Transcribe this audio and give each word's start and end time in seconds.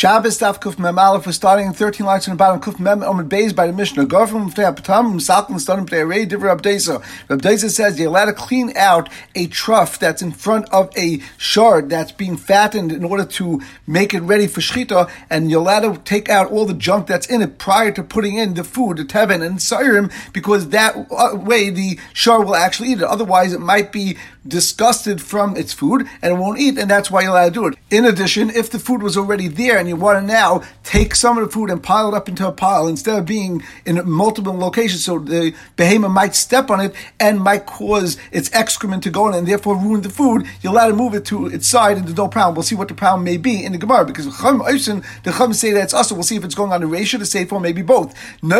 Shabbos 0.00 0.38
Daf 0.38 0.58
Kuf 0.58 0.78
Mem 0.78 0.98
Aleph. 0.98 1.26
We're 1.26 1.32
starting 1.32 1.66
in 1.66 1.74
13 1.74 2.06
lines 2.06 2.24
from 2.24 2.32
the 2.32 2.38
bottom. 2.38 2.58
Kuf 2.58 2.80
Mem 2.80 3.02
Omer 3.02 3.22
Beis 3.22 3.54
by 3.54 3.66
the 3.66 3.72
Mishnah. 3.74 4.06
Go 4.06 4.26
from 4.26 4.50
Mftei 4.50 4.74
Apatam, 4.74 5.12
Msakim, 5.12 5.56
Stadim 5.56 5.86
Ptei 5.86 6.06
Arei, 6.06 6.26
Divra 6.26 6.58
Abdesa. 6.58 7.02
Abdesa 7.28 7.68
says 7.68 7.98
you're 7.98 8.08
allowed 8.08 8.24
to 8.24 8.32
clean 8.32 8.74
out 8.78 9.10
a 9.34 9.46
trough 9.48 9.98
that's 9.98 10.22
in 10.22 10.32
front 10.32 10.66
of 10.70 10.90
a 10.96 11.20
shard 11.36 11.90
that's 11.90 12.12
being 12.12 12.38
fattened 12.38 12.92
in 12.92 13.04
order 13.04 13.26
to 13.26 13.60
make 13.86 14.14
it 14.14 14.20
ready 14.20 14.46
for 14.46 14.62
Shechita, 14.62 15.10
and 15.28 15.50
you're 15.50 15.60
allowed 15.60 15.80
to 15.80 16.00
take 16.00 16.30
out 16.30 16.50
all 16.50 16.64
the 16.64 16.72
junk 16.72 17.06
that's 17.06 17.26
in 17.26 17.42
it 17.42 17.58
prior 17.58 17.92
to 17.92 18.02
putting 18.02 18.38
in 18.38 18.54
the 18.54 18.64
food, 18.64 18.96
the 18.96 19.04
Tevin 19.04 19.44
and 19.46 19.58
Sairim, 19.58 20.10
because 20.32 20.70
that 20.70 20.96
uh, 21.10 21.36
way 21.36 21.68
the 21.68 21.98
shard 22.14 22.46
will 22.46 22.56
actually 22.56 22.92
eat 22.92 23.02
it. 23.02 23.04
Otherwise, 23.04 23.52
it 23.52 23.60
might 23.60 23.92
be 23.92 24.16
disgusted 24.46 25.20
from 25.20 25.56
its 25.56 25.72
food 25.72 26.06
and 26.22 26.40
won't 26.40 26.58
eat, 26.58 26.78
and 26.78 26.90
that's 26.90 27.10
why 27.10 27.20
you're 27.22 27.30
allowed 27.30 27.54
to 27.54 27.60
do 27.60 27.66
it. 27.66 27.74
In 27.90 28.04
addition, 28.04 28.50
if 28.50 28.70
the 28.70 28.78
food 28.78 29.02
was 29.02 29.16
already 29.16 29.48
there 29.48 29.78
and 29.78 29.88
you 29.88 29.96
want 29.96 30.18
to 30.18 30.26
now 30.26 30.62
take 30.82 31.14
some 31.14 31.36
of 31.36 31.44
the 31.44 31.50
food 31.52 31.70
and 31.70 31.82
pile 31.82 32.08
it 32.08 32.14
up 32.14 32.28
into 32.28 32.46
a 32.46 32.52
pile 32.52 32.86
instead 32.88 33.18
of 33.18 33.26
being 33.26 33.62
in 33.84 34.00
multiple 34.08 34.56
locations, 34.56 35.04
so 35.04 35.18
the 35.18 35.54
behemoth 35.76 36.10
might 36.10 36.34
step 36.34 36.70
on 36.70 36.80
it 36.80 36.94
and 37.18 37.40
might 37.40 37.66
cause 37.66 38.16
its 38.32 38.50
excrement 38.54 39.02
to 39.02 39.10
go 39.10 39.28
in 39.28 39.34
and 39.34 39.46
therefore 39.46 39.76
ruin 39.76 40.00
the 40.00 40.08
food, 40.08 40.46
you're 40.62 40.72
allowed 40.72 40.88
to 40.88 40.94
move 40.94 41.14
it 41.14 41.24
to 41.26 41.46
its 41.46 41.66
side 41.66 41.96
and 41.96 42.06
there's 42.06 42.16
no 42.16 42.28
problem. 42.28 42.54
We'll 42.54 42.62
see 42.62 42.74
what 42.74 42.88
the 42.88 42.94
problem 42.94 43.24
may 43.24 43.36
be 43.36 43.64
in 43.64 43.72
the 43.72 43.78
Gemara 43.78 44.04
because 44.04 44.24
the 44.24 44.32
Chum 44.32 45.52
say 45.52 45.72
that 45.72 45.84
it's 45.84 45.94
us, 45.94 46.08
so 46.08 46.14
we'll 46.14 46.24
see 46.24 46.36
if 46.36 46.44
it's 46.44 46.54
going 46.54 46.72
on 46.72 46.80
the 46.80 46.86
ratio, 46.86 47.18
the 47.18 47.26
Sefer, 47.26 47.60
maybe 47.60 47.82
both. 47.82 48.14
In 48.42 48.50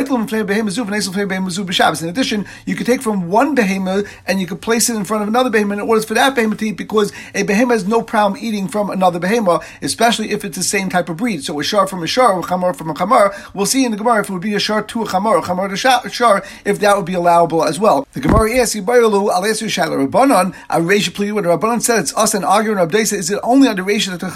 addition, 2.08 2.46
you 2.66 2.76
could 2.76 2.86
take 2.86 3.02
from 3.02 3.30
one 3.30 3.54
behemoth 3.54 4.12
and 4.26 4.40
you 4.40 4.46
could 4.46 4.60
place 4.60 4.90
it 4.90 4.96
in 4.96 5.04
front 5.04 5.22
of 5.22 5.28
another 5.28 5.48
behemoth 5.50 5.69
in 5.72 5.80
order 5.80 6.02
for 6.02 6.14
that 6.14 6.34
behemoth 6.34 6.58
to 6.58 6.68
eat 6.68 6.76
because 6.76 7.12
a 7.34 7.42
behemoth 7.42 7.70
has 7.80 7.88
no 7.88 8.02
problem 8.02 8.42
eating 8.42 8.68
from 8.68 8.90
another 8.90 9.18
behemoth, 9.18 9.64
especially 9.82 10.30
if 10.30 10.44
it's 10.44 10.56
the 10.56 10.62
same 10.62 10.88
type 10.88 11.08
of 11.08 11.18
breed. 11.18 11.44
So 11.44 11.60
a 11.60 11.64
shar 11.64 11.86
from 11.86 12.02
a 12.02 12.06
shar, 12.06 12.38
a 12.38 12.42
chamar 12.42 12.74
from 12.74 12.90
a 12.90 12.94
chamar, 12.94 13.34
we'll 13.54 13.66
see 13.66 13.84
in 13.84 13.92
the 13.92 13.96
Gemara 13.96 14.20
if 14.20 14.30
it 14.30 14.32
would 14.32 14.42
be 14.42 14.54
a 14.54 14.60
shar 14.60 14.82
to 14.82 15.02
a 15.02 15.06
chamar, 15.06 15.38
a 15.38 15.42
chamar 15.42 15.68
to 15.68 16.06
a 16.06 16.10
shar, 16.10 16.44
if 16.64 16.80
that 16.80 16.96
would 16.96 17.06
be 17.06 17.14
allowable 17.14 17.64
as 17.64 17.78
well. 17.78 18.06
The 18.12 18.20
Gemara 18.20 18.58
asks, 18.58 18.74
Yibayalu, 18.74 19.30
Alesu 19.30 19.68
Shaila 19.68 20.06
Rabbanon, 20.06 20.54
a 20.68 20.78
Reisha 20.78 21.10
when 21.32 21.44
Rabbanon 21.44 21.82
said 21.82 22.00
it's 22.00 22.16
us 22.16 22.34
and 22.34 22.44
arguing 22.44 22.78
Rabdesa, 22.78 23.12
is 23.12 23.30
it 23.30 23.38
only 23.42 23.68
on 23.68 23.76
the 23.76 23.82
Reisha 23.82 24.10
that 24.10 24.20
the 24.20 24.30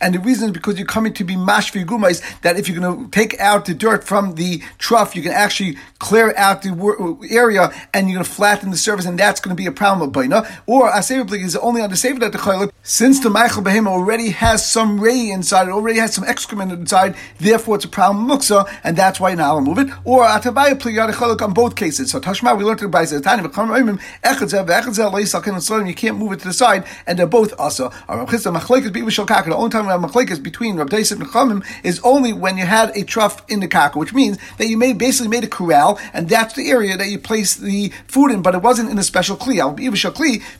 and 0.00 0.14
the 0.14 0.20
reason 0.20 0.48
is 0.48 0.52
because 0.52 0.78
you're 0.78 0.86
coming 0.86 1.12
to 1.14 1.24
be 1.24 1.34
mashvi 1.34 1.84
gumais, 1.84 2.22
that 2.42 2.58
if 2.58 2.68
you're 2.68 2.78
going 2.78 3.04
to 3.04 3.10
take 3.10 3.38
out 3.40 3.64
the 3.64 3.74
dirt 3.74 4.04
from 4.04 4.34
the 4.34 4.62
trough, 4.78 5.16
you 5.16 5.22
can 5.22 5.32
actually 5.32 5.76
clear 5.98 6.34
out 6.36 6.62
the 6.62 7.28
area 7.30 7.72
and 7.92 8.08
you're 8.08 8.16
going 8.16 8.24
to 8.24 8.30
flatten 8.30 8.70
the 8.70 8.76
surface, 8.76 9.06
and 9.06 9.18
that's 9.18 9.40
going 9.40 9.54
to 9.56 9.60
be 9.60 9.66
a 9.66 9.72
problem 9.72 10.08
of 10.08 10.14
Baina. 10.14 10.48
Or 10.66 10.77
Asevablik 10.86 11.44
is 11.44 11.56
only 11.56 11.82
on 11.82 11.90
the 11.90 11.96
Sefer 11.96 12.20
that 12.20 12.32
the 12.32 12.38
Chaylik, 12.38 12.70
since 12.82 13.20
the 13.20 13.30
Michael 13.30 13.62
Behema 13.62 13.88
already 13.88 14.30
has 14.30 14.64
some 14.64 15.00
ray 15.00 15.30
inside, 15.30 15.68
it 15.68 15.72
already 15.72 15.98
has 15.98 16.14
some 16.14 16.24
excrement 16.24 16.72
inside, 16.72 17.16
therefore 17.38 17.76
it's 17.76 17.84
a 17.84 17.88
problem 17.88 18.26
muksa, 18.28 18.66
and 18.84 18.96
that's 18.96 19.18
why 19.20 19.34
now 19.34 19.56
I'll 19.56 19.60
move 19.60 19.78
it. 19.78 19.88
Or 20.04 20.24
Atabaya 20.24 20.74
Pliyad 20.74 21.12
Chaylik 21.12 21.42
on 21.42 21.52
both 21.52 21.74
cases. 21.76 22.10
So 22.10 22.20
Tashma, 22.20 22.56
we 22.56 22.64
learned 22.64 22.78
to 22.80 22.88
buy 22.88 23.04
Tani, 23.04 23.42
but 23.42 23.56
you 25.86 25.94
can't 25.94 26.18
move 26.18 26.32
it 26.32 26.38
to 26.40 26.44
the 26.46 26.52
side, 26.52 26.84
and 27.06 27.18
they're 27.18 27.26
both 27.26 27.52
also. 27.58 27.88
The 27.88 29.54
only 29.56 29.70
time 29.70 29.86
we 29.86 29.92
have 29.92 30.00
machlekes 30.00 30.42
between 30.42 30.76
Rabbi 30.76 30.96
and 30.96 31.04
Chamim 31.06 31.64
is 31.84 32.00
only 32.04 32.32
when 32.32 32.56
you 32.56 32.66
had 32.66 32.96
a 32.96 33.04
trough 33.04 33.42
in 33.50 33.60
the 33.60 33.68
kaka, 33.68 33.98
which 33.98 34.14
means 34.14 34.38
that 34.58 34.68
you 34.68 34.76
made 34.76 34.98
basically 34.98 35.28
made 35.28 35.44
a 35.44 35.48
corral, 35.48 35.98
and 36.12 36.28
that's 36.28 36.54
the 36.54 36.70
area 36.70 36.96
that 36.96 37.08
you 37.08 37.18
place 37.18 37.54
the 37.56 37.92
food 38.06 38.30
in, 38.30 38.42
but 38.42 38.54
it 38.54 38.62
wasn't 38.62 38.90
in 38.90 38.98
a 38.98 39.02
special 39.02 39.36
kli. 39.36 39.58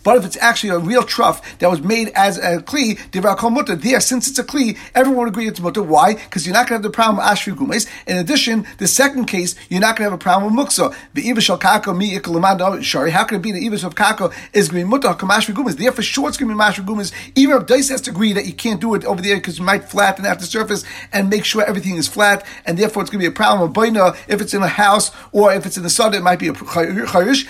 But 0.08 0.16
if 0.16 0.24
it's 0.24 0.38
actually 0.38 0.70
a 0.70 0.78
real 0.78 1.02
trough 1.02 1.58
that 1.58 1.68
was 1.68 1.82
made 1.82 2.08
as 2.14 2.38
a 2.38 2.62
kli, 2.62 2.96
there, 3.82 4.00
since 4.00 4.26
it's 4.26 4.38
a 4.38 4.42
kli, 4.42 4.78
everyone 4.94 5.26
would 5.26 5.28
agree 5.28 5.46
it's 5.46 5.60
mutter. 5.60 5.82
Why? 5.82 6.14
Because 6.14 6.46
you're 6.46 6.54
not 6.54 6.66
going 6.66 6.80
to 6.80 6.82
have 6.82 6.82
the 6.82 6.96
problem 6.96 7.18
with 7.18 7.26
ashri 7.26 7.54
gumes. 7.54 7.86
In 8.06 8.16
addition, 8.16 8.66
the 8.78 8.88
second 8.88 9.26
case, 9.26 9.54
you're 9.68 9.82
not 9.82 9.96
going 9.96 10.06
to 10.06 10.12
have 10.12 10.12
a 10.14 10.16
problem 10.16 10.56
with 10.56 10.66
muksa. 10.66 10.96
The 11.12 11.24
ivish 11.24 11.60
kaka 11.60 11.92
mi 11.92 12.18
shari. 12.82 13.10
How 13.10 13.24
can 13.24 13.36
it 13.36 13.42
be 13.42 13.52
the 13.52 13.68
ivish 13.68 13.84
of 13.84 13.96
kaka 13.96 14.30
is 14.54 14.70
going 14.70 14.84
to 14.84 14.86
be 14.86 14.90
mutter 14.90 15.08
kamashri 15.08 15.54
gumes? 15.54 15.76
Therefore, 15.76 16.02
sure 16.02 16.26
it's 16.26 16.38
going 16.38 16.48
to 16.48 16.54
be 16.54 16.58
mashri 16.58 16.86
gumes. 16.86 17.12
Even 17.34 17.60
if 17.60 17.66
Dice 17.66 17.90
has 17.90 18.00
to 18.00 18.10
agree 18.10 18.32
that 18.32 18.46
you 18.46 18.54
can't 18.54 18.80
do 18.80 18.94
it 18.94 19.04
over 19.04 19.20
there 19.20 19.36
because 19.36 19.58
you 19.58 19.64
might 19.66 19.84
flatten 19.84 20.24
out 20.24 20.38
the 20.38 20.46
surface 20.46 20.84
and 21.12 21.28
make 21.28 21.44
sure 21.44 21.62
everything 21.62 21.96
is 21.96 22.08
flat, 22.08 22.46
and 22.64 22.78
therefore 22.78 23.02
it's 23.02 23.10
going 23.10 23.20
to 23.22 23.28
be 23.28 23.30
a 23.30 23.36
problem 23.36 23.68
of 23.68 23.76
baina 23.76 24.16
if 24.26 24.40
it's 24.40 24.54
in 24.54 24.62
a 24.62 24.68
house 24.68 25.10
or 25.32 25.52
if 25.52 25.66
it's 25.66 25.76
in 25.76 25.82
the 25.82 25.90
sun. 25.90 26.14
It 26.14 26.22
might 26.22 26.38
be 26.38 26.48
a 26.48 26.54
chayrish. 26.54 27.46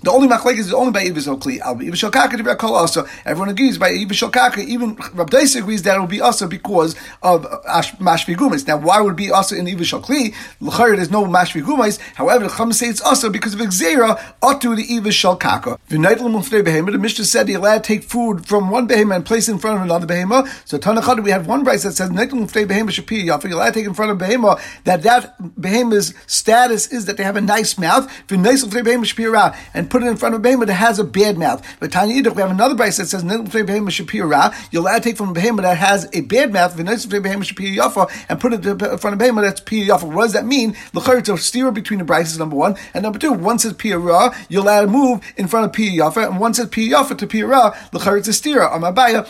The 0.00 0.12
only 0.12 0.28
machlekes 0.28 0.58
is 0.58 0.72
only 0.72 0.92
by 0.92 1.04
Ibishal 1.04 1.40
Kli. 1.40 1.58
Al 1.58 1.74
Ibishal 1.76 2.12
Kaka 2.12 2.36
to 2.36 2.44
be 2.44 2.50
also. 2.50 3.06
Everyone 3.24 3.48
agrees 3.48 3.78
by 3.78 3.90
Ibishal 3.90 4.32
Kaka. 4.32 4.60
Even 4.60 4.94
Rab 5.12 5.32
agrees 5.34 5.82
that 5.82 5.96
it 5.96 5.98
will 5.98 6.06
be 6.06 6.20
also 6.20 6.46
because 6.46 6.94
of 7.22 7.46
uh, 7.46 7.82
Mashvi 7.98 8.36
Gumis. 8.36 8.66
Now, 8.66 8.76
why 8.76 9.00
would 9.00 9.14
it 9.14 9.16
be 9.16 9.32
also 9.32 9.56
in 9.56 9.66
Ibishal 9.66 10.04
Kli? 10.04 10.34
L'chayr, 10.60 10.94
there's 10.94 11.10
no 11.10 11.24
Mashvi 11.24 11.62
Gumis. 11.62 11.98
However, 12.14 12.44
the 12.44 12.54
Chum 12.54 12.72
say 12.72 12.86
it's 12.86 13.00
also 13.00 13.28
because 13.28 13.54
of 13.54 13.60
Xera 13.60 14.20
Otu 14.40 14.76
the 14.76 14.84
Ibishal 14.84 15.40
Kaka. 15.40 15.78
The 15.88 16.98
Mishnah 16.98 17.24
said 17.24 17.48
you're 17.48 17.58
allowed 17.58 17.82
to 17.82 17.88
take 17.88 18.04
food 18.04 18.46
from 18.46 18.70
one 18.70 18.86
behema 18.86 19.16
and 19.16 19.26
place 19.26 19.48
it 19.48 19.52
in 19.52 19.58
front 19.58 19.78
of 19.78 19.82
another 19.82 20.06
behema. 20.06 20.46
So 20.68 20.78
Tanachad, 20.78 21.24
we 21.24 21.30
have 21.30 21.48
one 21.48 21.64
price 21.64 21.82
that 21.82 21.92
says 21.92 22.10
You're 22.10 22.20
allowed 23.52 23.66
to 23.66 23.72
take 23.72 23.86
in 23.86 23.94
front 23.94 24.12
of 24.12 24.18
behema 24.18 24.60
that 24.84 25.02
that 25.02 25.38
behema's 25.40 26.14
status 26.26 26.86
is 26.92 27.06
that 27.06 27.16
they 27.16 27.24
have 27.24 27.36
a 27.36 27.40
nice 27.40 27.76
mouth. 27.78 28.08
And 29.74 29.90
put 29.90 30.02
it 30.02 30.06
in 30.06 30.16
front 30.16 30.34
of 30.34 30.40
a 30.40 30.42
behemoth 30.42 30.68
that 30.68 30.74
has 30.74 30.98
a 30.98 31.04
bad 31.04 31.38
mouth. 31.38 31.62
But 31.80 31.92
Tanya 31.92 32.22
Idach, 32.22 32.34
we 32.34 32.42
have 32.42 32.50
another 32.50 32.74
price 32.74 32.96
that 32.98 33.06
says 33.06 33.22
you're 33.24 34.82
allowed 34.82 34.98
to 34.98 35.00
take 35.00 35.16
from 35.16 35.30
a 35.30 35.32
behemoth 35.32 35.62
that 35.62 35.78
has 35.78 36.08
a 36.12 36.20
bad 36.22 36.52
mouth, 36.52 36.78
and 36.78 36.86
put 38.40 38.52
it 38.52 38.64
in 38.64 38.78
front 38.78 39.04
of 39.04 39.12
a 39.12 39.16
behemoth 39.16 39.44
that's 39.44 39.60
pir 39.60 39.84
yafa. 39.84 40.04
What 40.12 40.24
does 40.24 40.32
that 40.34 40.46
mean? 40.46 40.76
It's 40.94 41.28
a 41.28 41.36
steer 41.38 41.70
between 41.70 41.98
the 42.00 42.04
prices, 42.04 42.38
number 42.38 42.56
one. 42.56 42.76
And 42.94 43.02
number 43.02 43.18
two, 43.18 43.32
one 43.32 43.58
says 43.58 43.72
pir 43.74 43.98
ra, 43.98 44.34
you're 44.48 44.62
allowed 44.62 44.82
to 44.82 44.86
move 44.88 45.20
in 45.36 45.46
front 45.48 45.66
of 45.66 45.72
pir 45.72 45.90
yafa, 45.90 46.28
and 46.28 46.40
one 46.40 46.54
says 46.54 46.68
pir 46.68 46.84
yafa 46.84 47.16
to 47.18 47.26
pir 47.26 47.46
ra, 47.46 47.74
it's 47.92 48.28
a 48.28 48.32
steer. 48.32 48.60
Amabaya, 48.60 49.26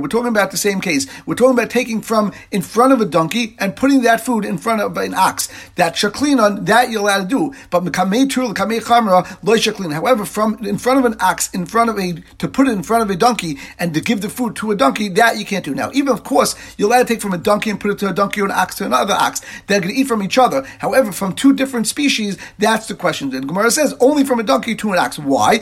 we're 0.00 0.08
talking 0.08 0.28
about 0.28 0.50
the 0.50 0.56
same 0.56 0.80
case. 0.80 1.06
We're 1.26 1.34
talking 1.34 1.54
about 1.54 1.70
taking 1.70 2.00
from 2.00 2.32
in 2.50 2.62
front 2.62 2.92
of 2.92 3.00
a 3.00 3.04
donkey 3.04 3.56
and 3.58 3.74
putting 3.76 4.02
that 4.02 4.20
food 4.20 4.44
in 4.44 4.58
front 4.58 4.80
of 4.80 4.96
an 4.96 5.14
ox. 5.14 5.48
That 5.76 5.94
shaklinon, 5.94 6.66
that 6.66 6.90
you're 6.90 7.00
allowed 7.00 7.22
to 7.22 7.28
do. 7.28 7.37
But 7.70 7.84
However, 9.98 10.24
from 10.24 10.48
in 10.64 10.78
front 10.78 10.98
of 10.98 11.04
an 11.04 11.16
ox, 11.20 11.50
in 11.54 11.66
front 11.66 11.90
of 11.90 11.98
a 11.98 12.14
to 12.38 12.48
put 12.48 12.68
it 12.68 12.72
in 12.72 12.82
front 12.82 13.02
of 13.02 13.10
a 13.10 13.16
donkey 13.16 13.58
and 13.78 13.94
to 13.94 14.00
give 14.00 14.20
the 14.20 14.28
food 14.28 14.56
to 14.56 14.70
a 14.70 14.76
donkey, 14.76 15.08
that 15.10 15.38
you 15.38 15.44
can't 15.44 15.64
do. 15.64 15.74
Now, 15.74 15.90
even 15.92 16.08
of 16.08 16.24
course, 16.24 16.54
you're 16.76 16.88
allowed 16.88 17.06
to 17.06 17.14
take 17.14 17.22
from 17.22 17.32
a 17.32 17.38
donkey 17.38 17.70
and 17.70 17.80
put 17.80 17.90
it 17.90 17.98
to 17.98 18.08
a 18.08 18.14
donkey 18.14 18.40
or 18.40 18.46
an 18.46 18.52
ox 18.52 18.76
to 18.76 18.86
another 18.86 19.14
ox. 19.14 19.40
They're 19.66 19.80
going 19.80 19.94
to 19.94 20.00
eat 20.00 20.08
from 20.08 20.22
each 20.22 20.38
other. 20.38 20.62
However, 20.78 21.12
from 21.12 21.34
two 21.34 21.52
different 21.54 21.86
species, 21.86 22.38
that's 22.58 22.86
the 22.88 22.94
question. 22.94 23.34
And 23.34 23.46
Gemara 23.48 23.70
says 23.70 23.94
only 24.00 24.24
from 24.24 24.40
a 24.40 24.42
donkey 24.42 24.74
to 24.76 24.92
an 24.92 24.98
ox. 24.98 25.18
Why? 25.18 25.60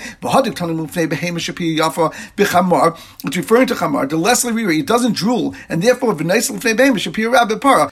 It's 3.25 3.37
referring 3.37 3.66
to 3.66 3.75
chamar. 3.75 4.08
The 4.08 4.16
less 4.16 4.44
it 4.44 4.87
doesn't 4.87 5.14
drool, 5.14 5.54
and 5.69 5.82
therefore 5.82 6.14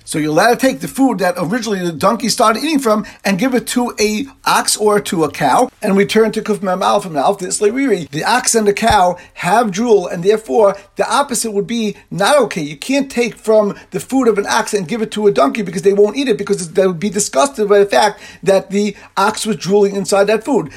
So 0.05 0.19
you're 0.19 0.31
allowed 0.31 0.51
to 0.51 0.56
take 0.56 0.81
the 0.81 0.89
food 0.89 1.19
that 1.19 1.34
originally 1.37 1.81
the 1.84 1.93
donkey 1.93 2.28
started 2.28 2.62
eating 2.62 2.78
from 2.78 3.05
and 3.25 3.39
give 3.39 3.55
it 3.55 3.66
to 3.69 3.74
a 3.99 4.27
ox 4.45 4.77
or 4.77 5.01
to 5.01 5.25
a 5.25 5.31
cow, 5.31 5.71
and 5.83 5.97
we 5.97 6.07
turn 6.07 6.33
to 6.33 6.43
Kuf 6.43 6.59
Mamal 6.59 7.03
from 7.03 7.17
Alf 7.17 7.39
to 7.39 7.47
The 7.47 8.25
ox 8.25 8.55
and 8.55 8.67
the 8.67 8.73
cow 8.73 9.19
have 9.35 9.71
drool, 9.71 10.07
and 10.07 10.23
therefore 10.23 10.77
the 10.97 11.11
opposite 11.11 11.51
would 11.51 11.67
be 11.67 11.97
not 12.11 12.39
okay. 12.45 12.63
You 12.63 12.77
can't 12.77 13.11
take 13.11 13.34
from 13.37 13.77
the 13.91 14.01
food 14.01 14.29
of 14.29 14.39
an 14.39 14.47
ox 14.47 14.75
and 14.75 14.87
give 14.87 15.03
it 15.03 15.11
to 15.13 15.27
a 15.27 15.33
donkey 15.33 15.63
because 15.63 15.83
they 15.83 15.93
won't 15.93 16.17
eat 16.17 16.29
it 16.29 16.39
because 16.39 16.73
they 16.73 16.87
would 16.87 17.01
be 17.01 17.11
disgusted 17.11 17.69
by 17.69 17.81
the 17.81 17.87
fact 17.87 18.21
that 18.43 18.71
the 18.71 18.97
ox 19.17 19.47
was 19.47 19.57
drooling 19.57 19.97
inside 19.97 20.25
that 20.25 20.45
food. 20.45 20.71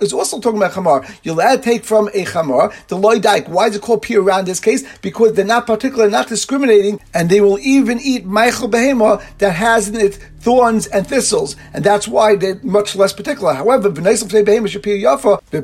is 0.00 0.12
also 0.12 0.40
talking 0.40 0.58
about 0.58 0.72
chamar. 0.72 1.20
You're 1.22 1.34
allowed 1.34 1.56
to 1.56 1.62
take 1.62 1.84
from 1.84 2.08
a 2.08 2.24
chamar, 2.24 2.72
the 2.88 2.96
loy 2.96 3.18
dike. 3.18 3.48
Why 3.48 3.66
is 3.68 3.76
it 3.76 3.82
called 3.82 4.02
pir 4.02 4.28
in 4.38 4.44
this 4.44 4.60
case? 4.60 4.84
Because 4.98 5.34
they're 5.34 5.44
not 5.44 5.66
particular, 5.66 6.08
not 6.08 6.28
discriminating, 6.28 7.00
and 7.14 7.30
they 7.30 7.40
will 7.40 7.58
even 7.60 7.98
eat 8.00 8.24
Michael 8.24 8.68
behema 8.68 9.22
that 9.38 9.52
has 9.52 9.88
in 9.88 9.96
it 9.96 10.18
thorns 10.40 10.86
and 10.86 11.06
thistles, 11.06 11.54
and 11.72 11.84
that's 11.84 12.08
why 12.08 12.34
they're 12.34 12.58
much 12.62 12.96
less 12.96 13.12
particular. 13.12 13.52
However, 13.54 13.88
the 13.88 14.02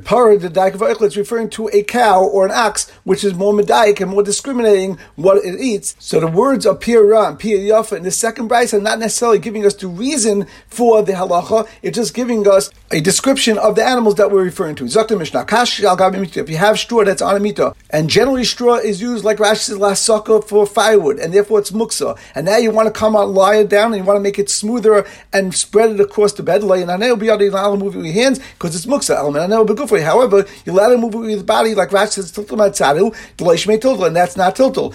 para 0.04 0.38
the 0.38 0.48
daik 0.48 1.02
is 1.02 1.16
referring 1.16 1.50
to 1.50 1.70
a 1.72 1.82
cow 1.82 2.22
or 2.22 2.44
an 2.44 2.52
ox, 2.52 2.90
which 3.04 3.24
is 3.24 3.34
more 3.34 3.52
medaic 3.52 4.00
and 4.00 4.10
more 4.10 4.22
discriminating 4.22 4.98
what 5.16 5.44
it 5.44 5.58
eats. 5.60 5.96
So 5.98 6.20
the 6.20 6.26
words 6.26 6.66
of 6.66 6.80
pira 6.80 7.28
and 7.28 7.38
pir 7.38 7.58
yafa 7.58 7.96
in 7.96 8.02
the 8.02 8.10
second 8.10 8.48
brayse 8.48 8.74
are 8.74 8.80
not 8.80 8.98
necessarily 8.98 9.38
giving 9.38 9.64
us 9.64 9.74
the 9.74 9.88
reason 9.88 10.46
for 10.68 11.02
the 11.02 11.12
halacha. 11.12 11.68
It's 11.82 11.96
just 11.96 12.14
giving 12.14 12.46
us 12.46 12.70
a 12.92 13.00
description 13.00 13.58
of 13.58 13.74
the 13.74 13.84
animals 13.84 14.14
that 14.14 14.30
we're 14.30 14.44
referring 14.44 14.76
to. 14.76 14.84
If 14.84 16.50
you 16.50 16.56
have 16.56 16.78
straw 16.78 17.04
that's 17.04 17.22
on 17.22 17.36
a 17.36 17.40
mita, 17.40 17.74
and 17.90 18.08
generally 18.08 18.44
straw 18.44 18.76
is 18.76 19.00
used 19.00 19.24
like 19.24 19.38
Rashi 19.38 19.76
last 19.76 20.04
sucker 20.04 20.40
for 20.40 20.66
firewood, 20.66 21.18
and 21.18 21.34
therefore 21.34 21.58
it's 21.58 21.72
muksa. 21.72 22.16
And 22.34 22.46
now 22.46 22.58
you 22.58 22.70
want 22.70 22.86
to 22.86 22.92
come 22.96 23.16
out, 23.16 23.30
lie 23.30 23.56
it 23.56 23.68
down, 23.68 23.92
and 23.92 23.96
you 24.00 24.04
want 24.04 24.18
to 24.18 24.22
make 24.22 24.38
it 24.38 24.48
smoother 24.48 25.04
and 25.32 25.52
spread 25.52 25.90
it 25.90 26.00
across 26.00 26.32
the 26.34 26.44
bed. 26.44 26.62
And 26.62 26.90
I 26.90 26.96
will 27.10 27.16
be 27.16 27.28
able 27.28 27.50
to 27.50 27.76
move 27.76 27.94
it 27.94 27.98
with 27.98 28.06
your 28.06 28.14
hands 28.14 28.38
because 28.38 28.76
it's 28.76 28.86
muksa 28.86 29.16
element. 29.16 29.44
And 29.44 29.52
that 29.52 29.58
will 29.58 29.64
be 29.64 29.74
good 29.74 29.88
for 29.88 29.98
you. 29.98 30.04
However, 30.04 30.46
you 30.64 30.72
allow 30.72 30.88
to 30.88 30.98
move 30.98 31.14
it 31.14 31.18
with 31.18 31.30
your 31.30 31.42
body 31.42 31.74
like 31.74 31.90
Rashi 31.90 32.22
says 32.22 32.36
and 32.36 34.16
that's 34.16 34.36
not 34.36 34.54
tiltul. 34.54 34.94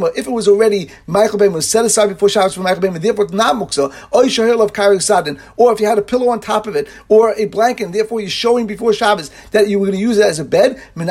But 0.00 0.16
if 0.16 0.26
it 0.26 0.30
was 0.30 0.48
already 0.48 0.90
Michael 1.06 1.38
Behema 1.38 1.62
set 1.62 1.84
aside 1.84 2.08
before 2.08 2.28
Shabbos 2.28 2.54
for 2.54 2.60
Michael 2.60 2.82
Behema, 2.82 3.00
therefore 3.00 3.24
it's 3.24 3.32
not 3.32 3.56
muksa. 3.56 3.90
Or 5.56 5.72
if 5.72 5.80
you 5.80 5.86
had 5.86 5.98
a 5.98 6.02
pillow 6.02 6.28
on 6.28 6.40
top 6.40 6.66
of 6.66 6.76
it 6.76 6.89
or 7.08 7.34
a 7.34 7.46
blanket, 7.46 7.84
and 7.84 7.94
therefore 7.94 8.20
you're 8.20 8.30
showing 8.30 8.66
before 8.66 8.92
Shabbos 8.92 9.30
that 9.52 9.68
you 9.68 9.78
were 9.78 9.86
going 9.86 9.98
to 9.98 10.02
use 10.02 10.18
it 10.18 10.26
as 10.26 10.38
a 10.38 10.44
bed, 10.44 10.80
then 10.94 11.08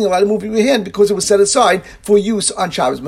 you're 0.00 0.08
allowed 0.08 0.20
to 0.20 0.26
move 0.26 0.42
your 0.42 0.56
hand 0.62 0.84
because 0.84 1.10
it 1.10 1.14
was 1.14 1.26
set 1.26 1.40
aside 1.40 1.84
for 2.02 2.18
use 2.18 2.50
on 2.50 2.70
Shabbos. 2.70 3.00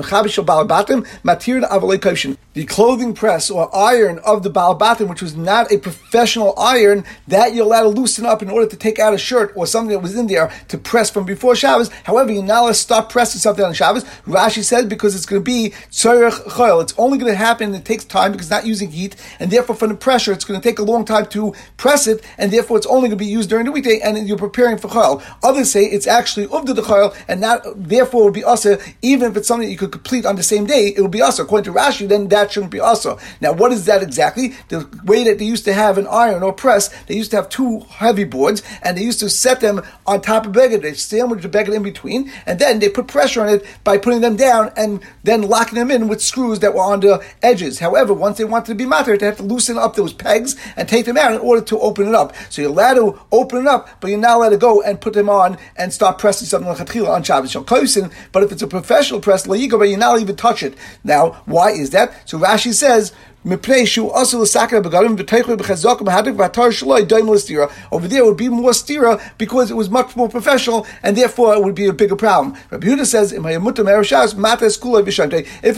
The 2.55 2.65
clothing 2.65 3.13
press 3.13 3.49
or 3.49 3.75
iron 3.75 4.19
of 4.19 4.43
the 4.43 4.49
Baal 4.49 4.75
which 4.75 5.21
was 5.21 5.35
not 5.35 5.71
a 5.71 5.77
professional 5.77 6.57
iron, 6.57 7.03
that 7.27 7.53
you're 7.53 7.65
allowed 7.65 7.83
to 7.83 7.89
loosen 7.89 8.25
up 8.25 8.41
in 8.41 8.49
order 8.49 8.67
to 8.67 8.77
take 8.77 8.99
out 8.99 9.13
a 9.13 9.17
shirt 9.17 9.51
or 9.55 9.67
something 9.67 9.91
that 9.91 9.99
was 9.99 10.15
in 10.15 10.27
there 10.27 10.51
to 10.69 10.77
press 10.77 11.09
from 11.09 11.25
before 11.25 11.55
Shabbos. 11.55 11.89
However, 12.03 12.31
you're 12.31 12.43
not 12.43 12.61
allowed 12.61 12.67
to 12.69 12.73
stop 12.75 13.09
pressing 13.09 13.39
something 13.41 13.63
on 13.63 13.73
Shabbos. 13.73 14.03
Rashi 14.25 14.63
says 14.63 14.85
because 14.85 15.15
it's 15.15 15.25
going 15.25 15.41
to 15.41 15.43
be 15.43 15.73
tzorech 15.91 16.45
choil. 16.45 16.81
It's 16.81 16.93
only 16.97 17.17
going 17.17 17.31
to 17.31 17.37
happen. 17.37 17.73
It 17.73 17.85
takes 17.85 18.05
time 18.05 18.31
because 18.31 18.47
it's 18.47 18.51
not 18.51 18.65
using 18.65 18.91
heat, 18.91 19.15
and 19.39 19.51
therefore 19.51 19.75
from 19.75 19.89
the 19.89 19.95
pressure, 19.95 20.31
it's 20.31 20.45
going 20.45 20.59
to 20.59 20.63
take 20.63 20.79
a 20.79 20.83
long 20.83 21.05
time 21.05 21.25
to 21.27 21.53
press 21.77 21.94
and 22.37 22.51
therefore 22.51 22.77
it's 22.77 22.85
only 22.87 23.09
going 23.09 23.17
to 23.17 23.23
be 23.23 23.25
used 23.25 23.49
during 23.49 23.65
the 23.65 23.71
weekday, 23.71 23.99
and 24.03 24.27
you're 24.27 24.37
preparing 24.37 24.77
for 24.77 24.87
chayil. 24.89 25.23
Others 25.43 25.71
say 25.71 25.85
it's 25.85 26.07
actually 26.07 26.47
uvda 26.47 26.75
the 26.75 26.81
chayil, 26.81 27.15
and 27.27 27.41
not 27.41 27.61
therefore 27.75 28.21
it 28.21 28.25
would 28.25 28.33
be 28.33 28.43
asa, 28.43 28.79
even 29.01 29.31
if 29.31 29.37
it's 29.37 29.47
something 29.47 29.69
you 29.69 29.77
could 29.77 29.91
complete 29.91 30.25
on 30.25 30.35
the 30.35 30.43
same 30.43 30.65
day, 30.65 30.93
it 30.95 31.01
would 31.01 31.11
be 31.11 31.21
asa. 31.21 31.43
According 31.43 31.71
to 31.71 31.79
Rashi, 31.79 32.07
then 32.07 32.27
that 32.29 32.51
shouldn't 32.51 32.71
be 32.71 32.79
asa. 32.79 33.17
Now, 33.41 33.53
what 33.53 33.71
is 33.71 33.85
that 33.85 34.03
exactly? 34.03 34.53
The 34.69 34.87
way 35.05 35.23
that 35.23 35.39
they 35.39 35.45
used 35.45 35.65
to 35.65 35.73
have 35.73 35.97
an 35.97 36.07
iron 36.07 36.43
or 36.43 36.53
press, 36.53 36.89
they 37.03 37.15
used 37.15 37.31
to 37.31 37.37
have 37.37 37.49
two 37.49 37.79
heavy 37.89 38.23
boards, 38.23 38.61
and 38.83 38.97
they 38.97 39.03
used 39.03 39.19
to 39.19 39.29
set 39.29 39.61
them 39.61 39.81
on 40.05 40.21
top 40.21 40.45
of 40.45 40.51
beggar. 40.53 40.77
They 40.77 40.93
sandwich 40.93 41.41
the 41.41 41.49
beggar 41.49 41.73
in 41.73 41.83
between, 41.83 42.31
and 42.45 42.59
then 42.59 42.79
they 42.79 42.89
put 42.89 43.07
pressure 43.07 43.41
on 43.41 43.49
it 43.49 43.65
by 43.83 43.97
putting 43.97 44.21
them 44.21 44.35
down 44.35 44.71
and 44.75 45.01
then 45.23 45.41
locking 45.43 45.77
them 45.77 45.91
in 45.91 46.07
with 46.07 46.21
screws 46.21 46.59
that 46.59 46.73
were 46.73 46.81
on 46.81 46.99
the 46.99 47.23
edges. 47.41 47.79
However, 47.79 48.13
once 48.13 48.37
they 48.37 48.45
wanted 48.45 48.67
to 48.67 48.75
be 48.75 48.85
matter, 48.85 49.17
they 49.17 49.25
had 49.25 49.37
to 49.37 49.43
loosen 49.43 49.77
up 49.77 49.95
those 49.95 50.13
pegs 50.13 50.55
and 50.75 50.87
take 50.87 51.05
them 51.05 51.17
out 51.17 51.33
in 51.33 51.39
order 51.39 51.61
to 51.65 51.79
open 51.85 52.07
it 52.07 52.15
up. 52.15 52.33
So 52.49 52.61
you're 52.61 52.71
allowed 52.71 52.95
to 52.95 53.19
open 53.31 53.59
it 53.59 53.67
up, 53.67 54.01
but 54.01 54.09
you're 54.09 54.19
not 54.19 54.37
allowed 54.37 54.49
to 54.49 54.57
go 54.57 54.81
and 54.81 54.99
put 54.99 55.13
them 55.13 55.29
on 55.29 55.57
and 55.77 55.93
start 55.93 56.17
pressing 56.17 56.47
something 56.47 56.67
like 56.67 56.81
on 57.07 57.23
Shabbos. 57.23 57.53
But 57.53 58.43
if 58.43 58.51
it's 58.51 58.61
a 58.61 58.67
professional 58.67 59.21
press, 59.21 59.45
you're 59.45 59.57
not 59.97 60.07
allowed 60.07 60.15
to 60.15 60.21
even 60.21 60.35
touch 60.35 60.63
it. 60.63 60.75
Now, 61.03 61.41
why 61.45 61.71
is 61.71 61.91
that? 61.91 62.27
So 62.27 62.37
Rashi 62.39 62.73
says, 62.73 63.13
over 67.91 68.07
there 68.07 68.25
would 68.25 68.37
be 68.37 68.49
more 68.49 68.71
stira 68.71 69.21
because 69.37 69.69
it 69.69 69.75
was 69.75 69.87
much 69.89 70.15
more 70.15 70.27
professional 70.27 70.87
and 71.03 71.15
therefore 71.15 71.53
it 71.53 71.63
would 71.63 71.75
be 71.75 71.85
a 71.85 71.93
bigger 71.93 72.15
problem. 72.15 72.57
Rabbi 72.71 72.87
Yehuda 72.87 73.05
says, 73.05 73.31
if 73.31 73.45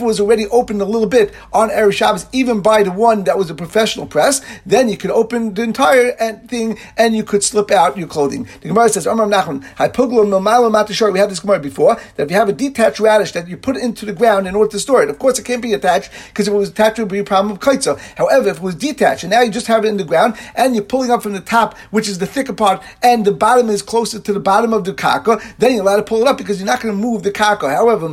was 0.00 0.20
already 0.20 0.46
opened 0.46 0.80
a 0.80 0.86
little 0.86 1.08
bit 1.08 1.34
on 1.52 1.68
Erev 1.68 2.26
even 2.32 2.62
by 2.62 2.82
the 2.82 2.90
one 2.90 3.24
that 3.24 3.36
was 3.36 3.50
a 3.50 3.54
professional 3.54 4.06
press, 4.06 4.40
then 4.64 4.88
you 4.88 4.96
could 4.96 5.10
open 5.10 5.52
the 5.52 5.62
entire 5.62 6.16
uh, 6.18 6.32
thing 6.46 6.78
and 6.96 7.14
you 7.14 7.22
could 7.22 7.44
slip 7.44 7.70
out 7.70 7.98
your 7.98 8.08
clothing. 8.08 8.48
The 8.62 8.68
Gemara 8.68 8.88
says, 8.88 9.06
we 9.06 9.12
had 11.18 11.30
this 11.30 11.40
Gemara 11.40 11.60
before, 11.60 11.96
that 12.16 12.22
if 12.22 12.30
you 12.30 12.36
have 12.36 12.48
a 12.48 12.52
detached 12.52 13.00
radish 13.00 13.32
that 13.32 13.46
you 13.46 13.58
put 13.58 13.76
into 13.76 14.06
the 14.06 14.14
ground 14.14 14.48
in 14.48 14.54
order 14.54 14.70
to 14.70 14.78
store 14.78 15.02
it, 15.02 15.10
of 15.10 15.18
course 15.18 15.38
it 15.38 15.44
can't 15.44 15.60
be 15.60 15.74
attached 15.74 16.10
because 16.28 16.48
if 16.48 16.54
it 16.54 16.56
was 16.56 16.70
attached 16.70 16.98
it 16.98 17.02
would 17.02 17.12
be 17.12 17.18
a 17.18 17.24
problem 17.24 17.57
kaitza. 17.58 17.98
However, 18.16 18.48
if 18.48 18.56
it 18.58 18.62
was 18.62 18.74
detached 18.74 19.24
and 19.24 19.30
now 19.30 19.42
you 19.42 19.50
just 19.50 19.66
have 19.66 19.84
it 19.84 19.88
in 19.88 19.96
the 19.96 20.04
ground 20.04 20.36
and 20.54 20.74
you're 20.74 20.84
pulling 20.84 21.10
up 21.10 21.22
from 21.22 21.32
the 21.32 21.40
top, 21.40 21.76
which 21.90 22.08
is 22.08 22.18
the 22.18 22.26
thicker 22.26 22.52
part, 22.52 22.82
and 23.02 23.24
the 23.24 23.32
bottom 23.32 23.68
is 23.68 23.82
closer 23.82 24.18
to 24.18 24.32
the 24.32 24.40
bottom 24.40 24.72
of 24.72 24.84
the 24.84 24.94
kaka, 24.94 25.40
then 25.58 25.72
you're 25.72 25.82
allowed 25.82 25.96
to 25.96 26.02
pull 26.02 26.20
it 26.20 26.26
up 26.26 26.38
because 26.38 26.58
you're 26.58 26.66
not 26.66 26.80
going 26.80 26.94
to 26.94 27.00
move 27.00 27.22
the 27.22 27.30
kaka. 27.30 27.68
However, 27.68 28.06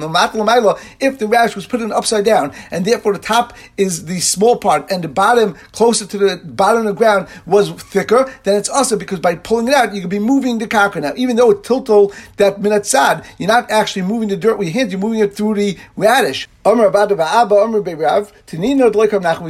if 0.99 1.19
the 1.19 1.27
rash 1.27 1.55
was 1.55 1.65
put 1.65 1.81
in 1.81 1.91
upside 1.91 2.25
down 2.25 2.53
and 2.71 2.85
therefore 2.85 3.13
the 3.13 3.19
top 3.19 3.53
is 3.77 4.05
the 4.05 4.19
small 4.19 4.57
part 4.57 4.89
and 4.91 5.03
the 5.03 5.07
bottom 5.07 5.55
closer 5.71 6.05
to 6.05 6.17
the 6.17 6.37
bottom 6.43 6.85
of 6.85 6.85
the 6.85 6.93
ground 6.93 7.27
was 7.45 7.71
thicker, 7.71 8.31
then 8.43 8.57
it's 8.57 8.69
also 8.69 8.97
because 8.97 9.19
by 9.19 9.35
pulling 9.35 9.67
it 9.67 9.73
out, 9.73 9.93
you 9.93 10.01
could 10.01 10.09
be 10.09 10.19
moving 10.19 10.57
the 10.57 10.67
kaka. 10.67 10.99
Now, 10.99 11.13
even 11.15 11.35
though 11.35 11.51
it's 11.51 11.67
tiltal 11.67 12.13
that 12.37 12.59
minatzad, 12.59 13.25
you're 13.37 13.47
not 13.47 13.69
actually 13.69 14.03
moving 14.03 14.29
the 14.29 14.37
dirt 14.37 14.57
with 14.57 14.67
your 14.67 14.73
hands, 14.73 14.91
you're 14.91 15.01
moving 15.01 15.19
it 15.19 15.35
through 15.35 15.55
the 15.55 15.77
radish. 15.95 16.47
We 16.65 16.71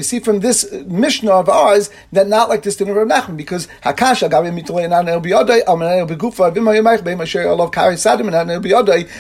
see 0.04 0.20
from 0.20 0.42
this 0.42 0.66
uh, 0.66 0.84
Mishnah 0.86 1.32
of 1.32 1.48
ours 1.48 1.90
that 2.12 2.28
not 2.28 2.50
like 2.50 2.64
this 2.64 2.76
din 2.76 2.90
of 2.90 2.98
Nachman 2.98 3.38
because 3.38 3.70
Hakasha 3.84 4.30
Gabi. 4.30 4.52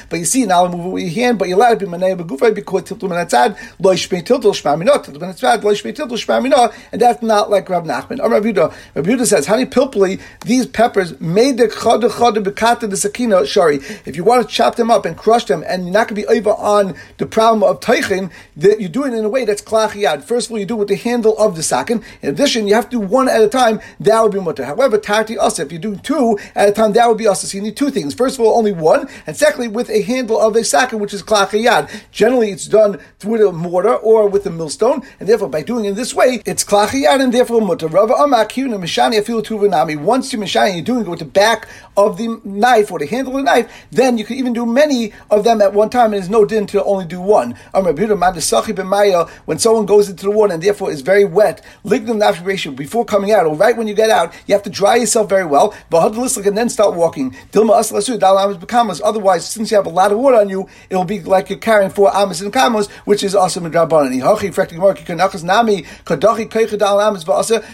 But 0.09 0.19
you 0.19 0.25
see 0.25 0.45
now 0.45 0.67
move 0.67 0.91
with 0.91 1.03
your 1.03 1.11
hand, 1.25 1.39
but 1.39 1.47
you 1.47 1.55
allow 1.55 1.71
it 1.71 1.79
be 1.79 1.85
Manei 1.85 2.19
Begufa 2.19 2.53
because 2.53 2.81
Tiltul 2.83 3.09
Menatzad 3.09 3.57
Lo 3.79 3.93
Yishmei 3.93 4.21
Tiltul 4.21 4.51
Shma 4.51 4.77
Minot 4.77 5.05
Tiltul 5.05 5.21
Lo 5.63 5.71
Yishmei 5.71 5.95
Tiltul 5.95 6.17
Shma 6.17 6.73
and 6.91 7.01
that's 7.01 7.23
not 7.23 7.49
like 7.49 7.69
Rav 7.69 7.85
Nachman. 7.85 8.19
Rav 8.19 8.43
Yehuda 8.43 8.73
Rav 8.95 9.05
Yehuda 9.05 9.25
says 9.25 9.47
Hani 9.47 9.67
Pilpli 9.67 10.19
these 10.41 10.65
peppers 10.67 11.17
made 11.21 11.57
the 11.57 11.69
Chod 11.69 12.01
Chod 12.01 12.35
Bekata 12.35 12.89
the 12.89 12.97
Sakina 12.97 13.45
Shari. 13.45 13.77
If 14.03 14.17
you 14.17 14.25
want 14.25 14.45
to 14.45 14.53
chop 14.53 14.75
them 14.75 14.91
up 14.91 15.05
and 15.05 15.15
crush 15.15 15.45
them 15.45 15.63
and 15.65 15.85
you're 15.85 15.93
not 15.93 16.09
going 16.09 16.21
to 16.21 16.27
be 16.27 16.37
over 16.37 16.49
on 16.49 16.93
the 17.19 17.25
problem 17.25 17.63
of 17.63 17.84
That 17.85 18.77
you 18.79 18.89
do 18.89 19.03
it 19.05 19.13
in 19.13 19.23
a 19.23 19.29
way 19.29 19.45
that's 19.45 19.61
klachiyad. 19.61 20.23
First 20.23 20.47
of 20.47 20.53
all, 20.53 20.59
you 20.59 20.65
do 20.65 20.75
it 20.75 20.79
with 20.79 20.87
the 20.87 20.95
handle 20.95 21.37
of 21.37 21.55
the 21.55 21.61
sakin. 21.61 22.03
In 22.21 22.29
addition, 22.29 22.67
you 22.67 22.73
have 22.73 22.89
to 22.89 22.99
do 22.99 22.99
one 22.99 23.29
at 23.29 23.41
a 23.41 23.47
time. 23.47 23.79
That 23.99 24.21
would 24.21 24.31
be 24.31 24.39
mutter. 24.39 24.65
However, 24.65 24.97
tarti 24.97 25.37
asa, 25.37 25.61
if 25.61 25.71
you 25.71 25.77
do 25.77 25.95
two 25.95 26.39
at 26.55 26.69
a 26.69 26.71
time, 26.71 26.93
that 26.93 27.07
would 27.07 27.17
be 27.17 27.27
asa. 27.27 27.45
So 27.45 27.57
you 27.57 27.63
need 27.63 27.77
two 27.77 27.91
things. 27.91 28.15
First 28.15 28.39
of 28.39 28.45
all, 28.45 28.57
only 28.57 28.71
one, 28.71 29.07
and 29.27 29.37
secondly, 29.37 29.67
with 29.67 29.89
a 29.89 30.01
handle 30.01 30.41
of 30.41 30.55
a 30.55 30.63
sakin, 30.63 30.99
which 30.99 31.13
is 31.13 31.21
klachiyad. 31.21 31.91
Generally, 32.11 32.51
it's 32.51 32.65
done 32.65 32.99
through 33.19 33.47
a 33.47 33.51
mortar 33.51 33.93
or 33.93 34.27
with 34.27 34.47
a 34.47 34.49
millstone, 34.49 35.03
and 35.19 35.29
therefore, 35.29 35.49
by 35.49 35.61
doing 35.61 35.85
it 35.85 35.93
this 35.93 36.13
way, 36.13 36.41
it's 36.45 36.63
klachiyad 36.63 37.21
and 37.21 37.33
therefore 37.33 37.61
mutter. 37.61 37.87
Rava 37.87 38.13
amakuna 38.13 38.79
mishani 38.79 39.21
afilu 39.21 39.43
tuvanami. 39.43 39.95
Once 39.95 40.33
you 40.33 40.39
mishani, 40.39 40.73
you're 40.73 40.83
doing 40.83 41.01
it 41.05 41.09
with 41.09 41.19
the 41.19 41.25
back 41.25 41.67
of 41.95 42.17
the 42.17 42.41
knife 42.43 42.91
or 42.91 42.97
the 42.97 43.05
handle 43.05 43.37
of 43.37 43.45
the 43.45 43.51
knife. 43.51 43.85
Then 43.91 44.17
you 44.17 44.25
can 44.25 44.37
even 44.37 44.53
do 44.53 44.65
many 44.65 45.13
of 45.29 45.43
them 45.43 45.61
at 45.61 45.73
one 45.73 45.91
time, 45.91 46.05
and 46.05 46.15
there's 46.15 46.29
no 46.29 46.45
din 46.45 46.65
to 46.67 46.83
only 46.83 47.05
do 47.05 47.21
one. 47.21 47.55
When 47.75 49.59
someone 49.59 49.85
goes 49.85 50.09
into 50.09 50.23
the 50.23 50.31
water 50.31 50.53
and 50.53 50.63
therefore 50.63 50.91
is 50.91 51.01
very 51.01 51.25
wet, 51.25 51.63
lignum 51.83 52.19
nafibration 52.19 52.75
before 52.75 53.03
coming 53.05 53.31
out, 53.31 53.45
or 53.45 53.55
right 53.55 53.75
when 53.75 53.87
you 53.87 53.93
get 53.93 54.09
out, 54.09 54.33
you 54.47 54.53
have 54.55 54.63
to 54.63 54.69
dry 54.69 54.95
yourself 54.95 55.29
very 55.29 55.45
well, 55.45 55.73
and 55.91 56.57
then 56.57 56.69
start 56.69 56.95
walking. 56.95 57.35
Otherwise, 57.53 59.47
since 59.47 59.71
you 59.71 59.77
have 59.77 59.85
a 59.85 59.89
lot 59.89 60.11
of 60.11 60.19
water 60.19 60.37
on 60.37 60.49
you, 60.49 60.67
it 60.89 60.95
will 60.95 61.03
be 61.03 61.21
like 61.21 61.49
you're 61.49 61.59
carrying 61.59 61.89
four 61.89 62.15
amas 62.15 62.41
and 62.41 62.53
kamos, 62.53 62.89
which 63.05 63.23
is 63.23 63.35
also 63.35 63.59
midrabanan. 63.59 64.15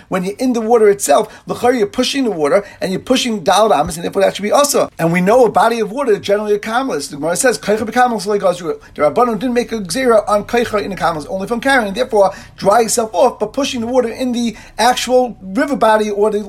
When 0.10 0.24
you're 0.24 0.36
in 0.38 0.54
the 0.54 0.62
water 0.62 0.90
itself, 0.90 1.44
you're 1.48 1.88
pushing 1.88 2.24
the 2.24 2.32
water 2.32 2.66
and 2.82 2.92
you're 2.92 3.02
pushing 3.02 3.44
dal 3.44 3.72
amas, 3.74 3.98
and 3.98 4.04
therefore 4.04 4.24
that 4.24 4.36
should 4.36 4.44
be 4.44 4.52
also. 4.52 4.90
And 4.98 5.12
we 5.14 5.22
know 5.22 5.46
a 5.46 5.52
body 5.52 5.80
of 5.80 5.92
water 5.92 6.18
generally 6.20 6.56
a 6.56 6.60
kamas. 6.60 7.10
The 7.10 7.18
Gemara 7.18 7.36
says, 7.36 7.60
The 7.60 7.66
Rabbanon 7.68 9.40
didn't 9.40 9.54
make 9.54 9.72
a 9.72 9.80
gzera 9.92 10.28
on 10.28 10.46
kaicha 10.46 10.84
in 10.84 10.92
the 10.92 10.96
kamas, 10.96 11.26
only 11.28 11.48
from 11.48 11.60
carrying. 11.62 11.94
Therefore, 11.94 12.34
dry 12.58 12.82
yourself 12.82 13.14
off, 13.14 13.40
but 13.40 13.54
pushing 13.54 13.82
the 13.82 13.88
water 13.88 14.10
in 14.10 14.32
the 14.32 14.56
actual 14.78 15.38
river 15.42 15.76
body 15.76 16.10
or 16.10 16.32
the 16.32 16.44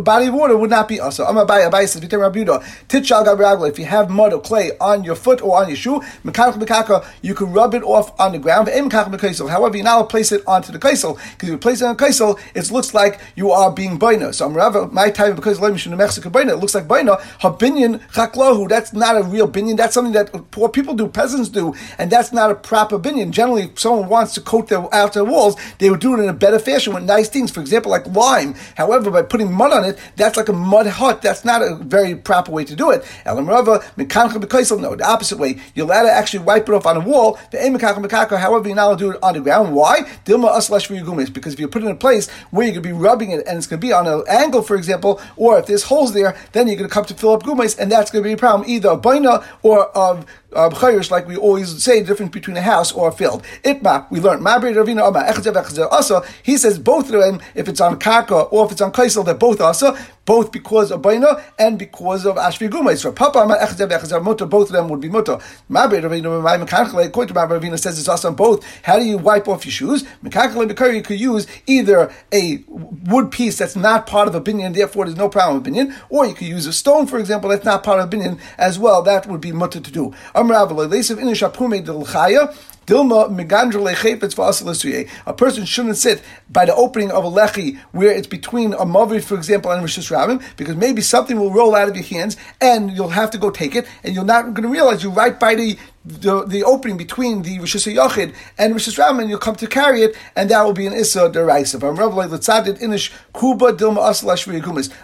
body 0.00 0.26
of 0.26 0.34
water 0.34 0.56
would 0.56 0.70
not 0.70 0.88
be 0.88 1.00
also. 1.00 1.24
Abai 1.24 1.68
Abai 1.70 1.88
says, 1.88 2.02
Titchal 2.02 3.68
If 3.68 3.78
you 3.78 3.84
have 3.84 4.10
mud 4.10 4.32
or 4.32 4.40
clay 4.40 4.72
on 4.80 5.04
your 5.04 5.14
foot 5.14 5.42
or 5.42 5.60
on 5.60 5.68
your 5.68 5.76
shoe, 5.76 6.02
you 6.24 7.34
can 7.34 7.52
rub 7.52 7.74
it 7.74 7.82
off 7.82 8.18
on 8.20 8.32
the 8.32 8.38
ground. 8.38 8.68
However, 8.68 9.76
allowed 9.78 10.02
to 10.02 10.08
place 10.08 10.32
it 10.32 10.42
onto 10.46 10.72
the 10.72 10.78
kaisel 10.78 11.16
because 11.32 11.48
if 11.48 11.52
you 11.52 11.58
place 11.58 11.80
it 11.80 11.86
on 11.86 11.96
the 11.96 12.04
kaisel, 12.04 12.38
it 12.54 12.70
looks 12.70 12.94
like 12.94 13.20
you 13.34 13.50
are 13.50 13.72
being 13.72 13.98
baina. 13.98 14.34
So 14.34 14.48
my 14.90 15.10
time 15.10 15.36
because 15.36 15.60
Mexico 15.60 16.30
boina, 16.30 16.50
it 16.50 16.56
looks 16.56 16.74
like 16.74 16.88
baina. 16.88 17.18
Habinyan 17.40 18.00
chaklahu. 18.10 18.68
That's 18.68 18.92
not 18.92 19.16
a 19.16 19.22
real 19.22 19.48
binyan. 19.48 19.76
That's 19.76 19.94
something 19.94 20.12
that 20.12 20.50
poor 20.50 20.68
people 20.68 20.94
do, 20.94 21.08
peasants 21.08 21.48
do, 21.48 21.74
and 21.98 22.10
that's 22.10 22.32
not 22.32 22.50
a 22.50 22.54
proper 22.76 22.96
opinion. 22.96 23.32
Generally, 23.32 23.62
if 23.62 23.80
someone 23.80 24.06
wants 24.06 24.34
to 24.34 24.42
coat 24.42 24.68
their 24.68 24.86
outer 24.94 25.24
walls, 25.24 25.56
they 25.78 25.88
would 25.88 26.00
do 26.00 26.12
it 26.14 26.22
in 26.22 26.28
a 26.28 26.34
better 26.34 26.58
fashion 26.58 26.92
with 26.92 27.04
nice 27.04 27.26
things. 27.26 27.50
For 27.50 27.60
example, 27.60 27.90
like 27.90 28.06
lime. 28.08 28.54
However, 28.76 29.10
by 29.10 29.22
putting 29.22 29.50
mud 29.50 29.72
on 29.72 29.86
it, 29.86 29.98
that's 30.16 30.36
like 30.36 30.50
a 30.50 30.52
mud 30.52 30.86
hut. 30.86 31.22
That's 31.22 31.42
not 31.42 31.62
a 31.62 31.76
very 31.76 32.14
proper 32.14 32.52
way 32.52 32.66
to 32.66 32.76
do 32.76 32.90
it. 32.90 33.02
Elam 33.24 33.48
Rava, 33.48 33.82
no, 33.96 34.04
the 34.04 35.04
opposite 35.08 35.38
way. 35.38 35.58
You're 35.74 35.86
allowed 35.86 36.02
to 36.02 36.12
actually 36.12 36.44
wipe 36.44 36.68
it 36.68 36.74
off 36.74 36.84
on 36.84 36.98
a 36.98 37.00
wall. 37.00 37.38
The 37.50 37.58
However, 38.38 38.68
you're 38.68 38.76
not 38.76 38.88
allowed 38.88 38.98
to 38.98 39.04
do 39.04 39.10
it 39.12 39.22
on 39.22 39.32
the 39.32 39.40
ground. 39.40 39.74
Why? 39.74 40.02
Dilma 40.26 40.50
Uslash 40.54 40.88
Vyugumis, 40.88 41.32
because 41.32 41.54
if 41.54 41.60
you 41.60 41.68
put 41.68 41.80
it 41.82 41.86
in 41.86 41.92
a 41.92 41.96
place 41.96 42.28
where 42.50 42.66
you're 42.66 42.74
going 42.74 42.82
to 42.82 42.88
be 42.90 42.92
rubbing 42.92 43.30
it 43.30 43.46
and 43.46 43.56
it's 43.56 43.66
going 43.66 43.80
to 43.80 43.86
be 43.86 43.94
on 43.94 44.06
an 44.06 44.22
angle, 44.28 44.60
for 44.60 44.76
example, 44.76 45.18
or 45.36 45.58
if 45.58 45.64
there's 45.64 45.84
holes 45.84 46.12
there, 46.12 46.36
then 46.52 46.66
you're 46.66 46.76
going 46.76 46.90
to 46.90 46.92
come 46.92 47.06
to 47.06 47.14
fill 47.14 47.32
up 47.32 47.42
gumes, 47.42 47.74
and 47.76 47.90
that's 47.90 48.10
going 48.10 48.22
to 48.22 48.28
be 48.28 48.34
a 48.34 48.36
problem 48.36 48.68
either 48.68 48.90
of 48.90 49.00
baina 49.00 49.42
or 49.62 49.86
of 49.96 50.26
uh, 50.52 50.70
like 51.10 51.26
we 51.26 51.36
always 51.36 51.82
say, 51.82 52.00
the 52.00 52.06
difference 52.06 52.32
between 52.32 52.56
a 52.56 52.62
house 52.62 52.92
or 52.92 53.08
a 53.08 53.12
field. 53.12 53.42
Itma, 53.64 54.10
we 54.10 54.20
learned. 54.20 54.46
Also, 55.90 56.22
he 56.42 56.56
says 56.56 56.78
both 56.78 57.12
of 57.12 57.20
them, 57.20 57.40
if 57.54 57.68
it's 57.68 57.80
on 57.80 57.98
Kaka 57.98 58.34
or 58.34 58.66
if 58.66 58.72
it's 58.72 58.80
on 58.80 58.92
kaisel, 58.92 59.24
they're 59.24 59.34
both 59.34 59.60
also, 59.60 59.96
both 60.26 60.52
because 60.52 60.90
of 60.90 61.00
baina 61.00 61.42
and 61.58 61.78
because 61.78 62.26
of 62.26 62.36
ashvi 62.36 62.68
guma. 62.68 62.94
So 62.98 63.12
papa 63.12 63.46
mutter, 64.22 64.44
both 64.44 64.68
of 64.68 64.72
them 64.72 64.88
would 64.88 65.00
be 65.00 65.08
mutter. 65.08 65.38
According 65.70 66.02
to 66.02 67.34
Rabbi 67.34 67.76
says 67.76 67.98
it's 67.98 68.08
also 68.08 68.28
on 68.28 68.34
both. 68.34 68.62
How 68.82 68.98
do 68.98 69.04
you 69.06 69.16
wipe 69.16 69.48
off 69.48 69.64
your 69.64 69.72
shoes? 69.72 70.04
You 70.22 70.30
could 71.02 71.20
use 71.20 71.46
either 71.66 72.12
a 72.32 72.62
wood 72.68 73.30
piece 73.30 73.56
that's 73.58 73.76
not 73.76 74.06
part 74.06 74.28
of 74.28 74.34
a 74.34 74.40
binyan, 74.40 74.74
therefore 74.74 75.06
there's 75.06 75.16
no 75.16 75.28
problem 75.28 75.62
with 75.62 75.72
binyan, 75.72 75.96
or 76.10 76.26
you 76.26 76.34
could 76.34 76.48
use 76.48 76.66
a 76.66 76.72
stone, 76.72 77.06
for 77.06 77.18
example, 77.18 77.48
that's 77.48 77.64
not 77.64 77.82
part 77.82 78.00
of 78.00 78.12
a 78.12 78.16
binyan 78.16 78.38
as 78.58 78.78
well. 78.78 79.02
That 79.02 79.26
would 79.26 79.40
be 79.40 79.52
mutter 79.52 79.80
to 79.80 79.90
do. 79.90 80.12
Dilma 82.86 83.26
A 85.26 85.34
person 85.34 85.64
shouldn't 85.64 85.96
sit 85.96 86.22
by 86.48 86.64
the 86.64 86.74
opening 86.74 87.10
of 87.10 87.24
a 87.24 87.28
lechi 87.30 87.78
where 87.90 88.12
it's 88.12 88.28
between 88.28 88.74
a 88.74 88.86
mavi, 88.86 89.22
for 89.22 89.34
example, 89.34 89.72
and 89.72 89.80
Rosh 89.80 89.98
Hashanah, 89.98 90.42
because 90.56 90.76
maybe 90.76 91.02
something 91.02 91.38
will 91.38 91.52
roll 91.52 91.74
out 91.74 91.88
of 91.88 91.96
your 91.96 92.04
hands 92.04 92.36
and 92.60 92.92
you'll 92.92 93.08
have 93.08 93.30
to 93.32 93.38
go 93.38 93.50
take 93.50 93.74
it, 93.74 93.86
and 94.04 94.14
you're 94.14 94.24
not 94.24 94.54
going 94.54 94.62
to 94.62 94.68
realize 94.68 95.02
you're 95.02 95.12
right 95.12 95.38
by 95.38 95.56
the 95.56 95.76
the, 96.06 96.44
the 96.44 96.62
opening 96.62 96.96
between 96.96 97.42
the 97.42 97.58
Rosh 97.58 97.74
Hashanah 97.76 98.34
and 98.58 98.72
Rosh 98.72 98.98
and 98.98 99.28
you'll 99.28 99.38
come 99.38 99.56
to 99.56 99.66
carry 99.66 100.02
it, 100.02 100.16
and 100.36 100.48
that 100.50 100.62
will 100.62 100.72
be 100.72 100.86
an 100.86 100.92
Issa 100.92 101.30
Deraisa. 101.30 101.76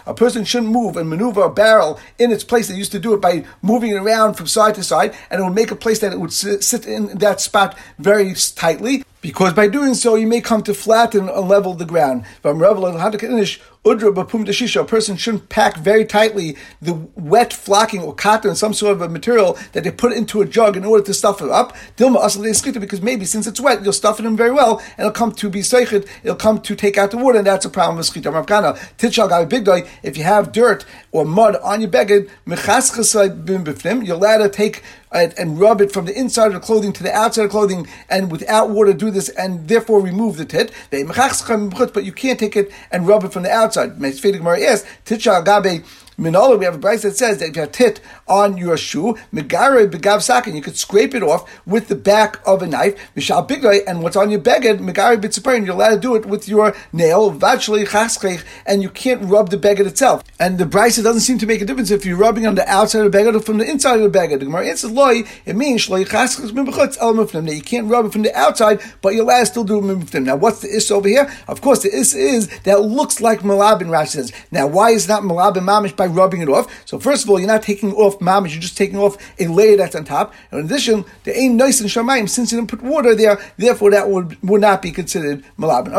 A 0.05 0.13
person 0.13 0.45
shouldn't 0.45 0.71
move 0.71 0.97
and 0.97 1.09
maneuver 1.09 1.41
a 1.43 1.49
barrel 1.49 1.99
in 2.17 2.31
its 2.31 2.43
place. 2.43 2.69
They 2.69 2.75
used 2.75 2.91
to 2.93 2.99
do 2.99 3.13
it 3.13 3.21
by 3.21 3.45
moving 3.61 3.91
it 3.91 3.95
around 3.95 4.35
from 4.35 4.47
side 4.47 4.75
to 4.75 4.83
side, 4.83 5.13
and 5.29 5.41
it 5.41 5.43
would 5.43 5.55
make 5.55 5.71
a 5.71 5.75
place 5.75 5.99
that 5.99 6.13
it 6.13 6.19
would 6.19 6.33
sit 6.33 6.85
in 6.85 7.17
that 7.17 7.41
spot 7.41 7.77
very 7.99 8.33
tightly 8.55 9.03
because 9.21 9.53
by 9.53 9.67
doing 9.67 9.93
so 9.95 10.15
you 10.15 10.27
may 10.27 10.41
come 10.41 10.61
to 10.63 10.73
flatten 10.73 11.29
and 11.29 11.47
level 11.47 11.73
the 11.73 11.85
ground. 11.85 12.25
Udra 13.85 14.15
bapum 14.15 14.45
deshisha, 14.45 14.79
a 14.79 14.85
person 14.85 15.17
shouldn't 15.17 15.49
pack 15.49 15.75
very 15.75 16.05
tightly 16.05 16.55
the 16.81 16.93
wet 17.15 17.51
flocking 17.51 18.01
or 18.01 18.15
cotton, 18.15 18.55
some 18.55 18.73
sort 18.73 18.93
of 18.93 19.01
a 19.01 19.09
material 19.09 19.57
that 19.73 19.83
they 19.83 19.91
put 19.91 20.13
into 20.13 20.41
a 20.41 20.45
jug 20.45 20.77
in 20.77 20.85
order 20.85 21.03
to 21.03 21.13
stuff 21.13 21.41
it 21.41 21.49
up. 21.49 21.75
Dilma 21.97 22.23
asal 22.23 22.79
because 22.79 23.01
maybe 23.01 23.25
since 23.25 23.45
it's 23.45 23.59
wet, 23.59 23.83
you'll 23.83 23.91
stuff 23.91 24.21
it 24.21 24.25
in 24.25 24.37
very 24.37 24.51
well, 24.51 24.79
and 24.97 24.99
it'll 24.99 25.11
come 25.11 25.33
to 25.33 25.49
be 25.49 25.59
seichet, 25.59 26.07
it'll 26.23 26.37
come 26.37 26.61
to 26.61 26.77
take 26.77 26.97
out 26.97 27.11
the 27.11 27.17
water, 27.17 27.39
and 27.39 27.47
that's 27.47 27.65
a 27.65 27.69
problem 27.69 27.97
with 27.97 28.09
skita. 28.09 28.31
Ravkana, 28.31 28.77
titchal 28.97 29.29
gavi 29.29 29.49
big 29.49 29.65
day, 29.65 29.83
if 30.01 30.15
you 30.17 30.23
have 30.23 30.53
dirt 30.53 30.85
or 31.11 31.25
mud 31.25 31.57
on 31.57 31.81
your 31.81 31.89
beged, 31.89 32.29
mechaschasai 32.47 33.43
bim 33.43 33.65
bifnim, 33.65 34.05
you'll 34.05 34.15
allowed 34.15 34.37
to 34.37 34.47
take 34.47 34.81
and, 35.11 35.59
rub 35.59 35.79
it 35.79 35.91
from 35.91 36.05
the 36.05 36.19
inside 36.19 36.47
of 36.47 36.53
the 36.53 36.59
clothing 36.59 36.91
to 36.91 37.03
the 37.03 37.13
outside 37.13 37.43
of 37.43 37.49
the 37.49 37.51
clothing, 37.51 37.87
and 38.09 38.31
without 38.31 38.71
water 38.71 38.93
do 38.93 39.11
this, 39.11 39.29
and 39.29 39.67
therefore 39.67 40.01
remove 40.01 40.37
the 40.37 40.45
tit. 40.45 40.71
But 40.89 42.03
you 42.03 42.11
can't 42.11 42.39
take 42.39 42.55
it 42.55 42.71
and 42.89 43.07
rub 43.07 43.23
it 43.23 43.31
from 43.31 43.43
the 43.43 43.51
outside. 43.51 43.72
Yes, 44.57 44.83
Minola, 46.17 46.59
we 46.59 46.65
have 46.65 46.75
a 46.75 46.79
price 46.79 47.01
that 47.01 47.17
says 47.17 47.39
that 47.39 47.49
if 47.49 47.55
you 47.55 47.61
have 47.61 47.71
tit 47.71 47.99
on 48.27 48.57
your 48.57 48.77
shoe, 48.77 49.17
megare 49.33 49.89
begav 49.89 50.21
sakin, 50.21 50.55
you 50.55 50.61
could 50.61 50.77
scrape 50.77 51.15
it 51.15 51.23
off 51.23 51.49
with 51.65 51.87
the 51.87 51.95
back 51.95 52.39
of 52.45 52.61
a 52.61 52.67
knife, 52.67 52.95
mishal 53.15 53.47
bigay, 53.47 53.81
and 53.87 54.03
what's 54.03 54.15
on 54.15 54.29
your 54.29 54.39
beged, 54.39 54.79
megare 54.79 55.19
bitziparin, 55.19 55.65
you're 55.65 55.75
allowed 55.75 55.95
to 55.95 55.99
do 55.99 56.15
it 56.15 56.25
with 56.25 56.47
your 56.47 56.75
nail, 56.91 57.31
vachli 57.31 57.85
chaskech, 57.87 58.43
and 58.65 58.83
you 58.83 58.89
can't 58.89 59.23
rub 59.23 59.49
the 59.49 59.57
beged 59.57 59.87
itself. 59.87 60.23
And 60.39 60.57
the 60.57 60.67
price 60.67 60.97
doesn't 60.97 61.21
seem 61.21 61.39
to 61.39 61.47
make 61.47 61.61
a 61.61 61.65
difference 61.65 61.89
if 61.89 62.05
you're 62.05 62.17
rubbing 62.17 62.45
on 62.45 62.55
the 62.55 62.67
outside 62.69 63.05
of 63.05 63.11
the 63.11 63.17
beged 63.17 63.35
or 63.35 63.39
from 63.39 63.57
the 63.57 63.69
inside 63.69 63.99
of 63.99 64.11
the 64.11 64.19
beged. 64.19 64.39
The 64.39 64.45
Gemara 64.45 64.67
answers 64.67 64.91
loy, 64.91 65.23
it 65.45 65.55
means 65.55 65.87
shloi 65.87 66.05
chaskech 66.05 66.51
mimbachutz 66.51 66.97
el 67.01 67.13
mufnim. 67.13 67.45
Now 67.45 67.53
you 67.53 67.61
can't 67.61 67.89
rub 67.89 68.05
it 68.05 68.11
from 68.11 68.21
the 68.21 68.35
outside, 68.37 68.81
but 69.01 69.13
you're 69.13 69.23
allowed 69.23 69.39
to 69.39 69.45
still 69.47 69.63
do 69.63 69.81
mufnim. 69.81 70.25
Now 70.25 70.35
what's 70.35 70.59
the 70.61 70.67
is 70.67 70.91
over 70.91 71.07
here? 71.07 71.31
Of 71.47 71.61
course, 71.61 71.83
the 71.83 71.89
is 71.89 72.13
is 72.13 72.47
that 72.59 72.81
looks 72.81 73.19
like 73.19 73.39
malabin. 73.39 73.87
Rashi 73.87 74.07
says. 74.07 74.31
Now 74.51 74.67
why 74.67 74.91
is 74.91 75.07
not 75.07 75.23
malabin 75.23 75.63
mamish 75.63 75.95
by 76.03 76.13
rubbing 76.13 76.41
it 76.41 76.49
off. 76.49 76.67
So 76.85 76.99
first 76.99 77.23
of 77.23 77.29
all, 77.29 77.39
you're 77.39 77.47
not 77.47 77.63
taking 77.63 77.93
off 77.93 78.19
mamish, 78.19 78.51
you're 78.51 78.61
just 78.61 78.77
taking 78.77 78.97
off 78.97 79.17
a 79.39 79.47
layer 79.47 79.77
that's 79.77 79.95
on 79.95 80.03
top. 80.03 80.33
And 80.51 80.59
in 80.59 80.65
addition, 80.65 81.05
the 81.23 81.37
ain't 81.37 81.55
nice 81.55 81.79
in 81.81 81.87
shamayim 81.87 82.29
since 82.29 82.51
you 82.51 82.57
didn't 82.59 82.69
put 82.69 82.81
water 82.81 83.15
there. 83.15 83.39
Therefore, 83.57 83.91
that 83.91 84.09
would 84.09 84.41
would 84.43 84.61
not 84.61 84.81
be 84.81 84.91
considered 84.91 85.43
malabin. 85.57 85.93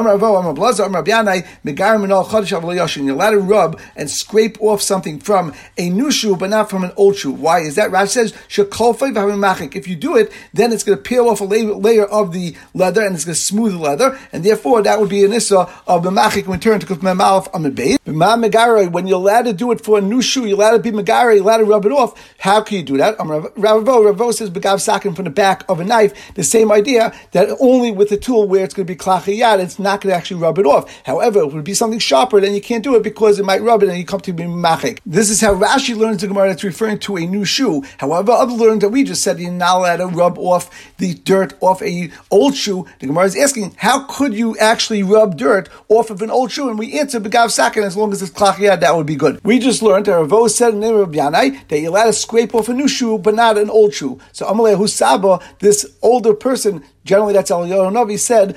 You're 3.05 3.15
allowed 3.15 3.31
to 3.31 3.39
rub 3.39 3.81
and 3.97 4.11
scrape 4.11 4.61
off 4.61 4.83
something 4.83 5.19
from 5.21 5.55
a 5.79 5.91
new 5.91 6.11
shoe, 6.11 6.37
but 6.37 6.51
not 6.51 6.71
from 6.71 6.85
an 6.85 6.93
old 6.97 7.17
shoe. 7.17 7.33
Why 7.33 7.61
is 7.61 7.75
that? 7.77 7.91
Rash 7.91 8.11
says 8.11 8.35
if 8.57 9.89
you 9.89 9.97
do 9.97 10.17
it, 10.17 10.33
then 10.53 10.73
it's 10.73 10.85
going 10.85 10.99
to 10.99 11.03
peel 11.03 11.29
off 11.29 11.41
a 11.41 11.45
layer 11.45 12.05
of 12.05 12.33
the 12.33 12.57
leather 12.75 13.03
and 13.03 13.15
it's 13.15 13.25
going 13.25 13.35
to 13.35 13.41
smooth 13.41 13.73
the 13.73 13.79
leather, 13.79 14.19
and 14.33 14.45
therefore 14.45 14.83
that 14.83 15.01
would 15.01 15.09
be 15.09 15.25
an 15.25 15.33
issa 15.33 15.69
of 15.87 16.03
the 16.03 16.11
machik 16.11 16.47
when 16.47 16.61
turned 16.61 16.81
to 16.81 16.87
kuf 16.87 16.99
memalef 16.99 17.49
on 17.55 17.63
the 17.63 17.71
base. 17.71 17.99
When 18.05 19.07
you're 19.07 19.19
allowed 19.19 19.43
to 19.43 19.53
do 19.53 19.73
it 19.73 19.81
for 19.81 19.94
a 19.97 20.01
new 20.01 20.23
shoe, 20.23 20.47
you're 20.47 20.57
allowed 20.57 20.73
to 20.73 20.79
be 20.79 20.91
megari, 20.91 21.37
you're 21.37 21.45
allowed 21.45 21.59
to 21.59 21.65
rub 21.65 21.87
it 21.87 21.93
off. 21.93 22.35
How 22.39 22.63
can 22.63 22.79
you 22.79 22.83
do 22.83 22.97
that? 22.99 23.19
Um, 23.21 23.29
Ravo, 23.57 24.03
Ravo 24.03 24.31
says 24.31 24.51
begav 24.51 24.81
sakin 24.81 25.15
from 25.15 25.25
the 25.25 25.31
back 25.31 25.65
of 25.69 25.81
a 25.81 25.85
knife. 25.85 26.35
The 26.35 26.45
same 26.45 26.71
idea 26.73 27.15
that 27.33 27.49
only 27.61 27.91
with 27.91 28.13
a 28.13 28.17
tool 28.17 28.49
where 28.49 28.65
it's 28.65 28.75
going 28.75 28.87
to 28.87 28.93
be 28.93 28.99
klachiyad, 28.99 29.61
it's 29.61 29.79
not 29.79 30.01
going 30.01 30.13
to 30.13 30.17
actually 30.17 30.41
rub 30.41 30.59
it 30.59 30.67
off. 30.67 31.03
However, 31.05 31.41
it 31.41 31.53
would 31.53 31.65
be 31.65 31.75
something 31.75 31.99
sharper, 31.99 32.41
then 32.41 32.55
you 32.55 32.61
can't 32.61 32.85
do 32.85 32.95
it 32.97 33.03
because 33.03 33.39
it 33.39 33.45
might 33.45 33.63
rub 33.63 33.83
it 33.83 33.89
and 33.89 33.99
you 33.99 34.05
come 34.05 34.21
to 34.21 34.33
be 34.33 34.45
machik. 34.45 35.01
This 35.07 35.31
is 35.31 35.41
how 35.41 35.55
Rashi 35.55 35.97
learns 35.97 36.21
the 36.21 36.29
Gemara 36.29 36.49
that's 36.49 36.65
referring 36.65 36.99
to 37.01 37.17
a 37.17 37.27
new 37.27 37.45
shoe. 37.45 37.83
However, 37.99 38.33
other 38.33 38.53
learners 38.53 38.81
that 38.81 38.91
we 38.91 39.05
just 39.05 39.23
said 39.23 39.39
you're 39.39 39.53
not 39.53 39.79
allowed 39.79 39.97
to 39.97 40.07
rub 40.07 40.39
off 40.39 40.71
the 40.99 41.15
dirt 41.15 41.55
off 41.61 41.83
a 41.83 42.11
old 42.31 42.57
shoe. 42.57 42.87
The 43.01 43.07
Gemara 43.07 43.25
is 43.25 43.37
asking, 43.37 43.75
how 43.79 44.05
could 44.05 44.35
you 44.35 44.57
actually 44.59 45.03
rub 45.03 45.37
dirt 45.37 45.69
off 45.89 46.11
of 46.11 46.23
an 46.23 46.31
old 46.31 46.51
shoe? 46.51 46.69
And 46.69 46.79
we 46.79 46.99
answer 46.99 47.21
begav 47.21 47.51
sakin 47.51 47.83
as 47.83 47.97
long 47.97 48.13
as 48.13 48.23
it's 48.23 48.33
klachiyad, 48.33 48.81
that 48.81 48.97
would 48.97 49.07
be 49.07 49.17
good. 49.17 49.41
We 49.45 49.59
just 49.59 49.83
learned 49.85 50.07
that 50.07 50.17
Ravo 50.17 50.49
said 50.49 50.75
in 50.75 50.81
the 50.81 50.87
name 50.87 50.97
of 50.97 51.11
Yanai 51.11 51.69
that 51.69 51.79
you're 51.79 51.91
allowed 51.91 52.07
to 52.07 52.13
scrape 52.13 52.55
off 52.55 52.69
a 52.69 52.73
new 52.73 52.89
shoe, 52.89 53.19
but 53.19 53.35
not 53.35 53.59
an 53.59 53.71
old 53.71 53.95
shoe. 53.95 54.19
So 54.33 54.47
Amalei 54.47 54.77
Husaba, 54.77 55.43
this 55.61 55.97
older 56.03 56.35
person, 56.35 56.85
Generally, 57.05 57.35
that's 57.35 57.51
Eliyahu 57.51 57.93
Navi 57.93 58.19
said. 58.19 58.57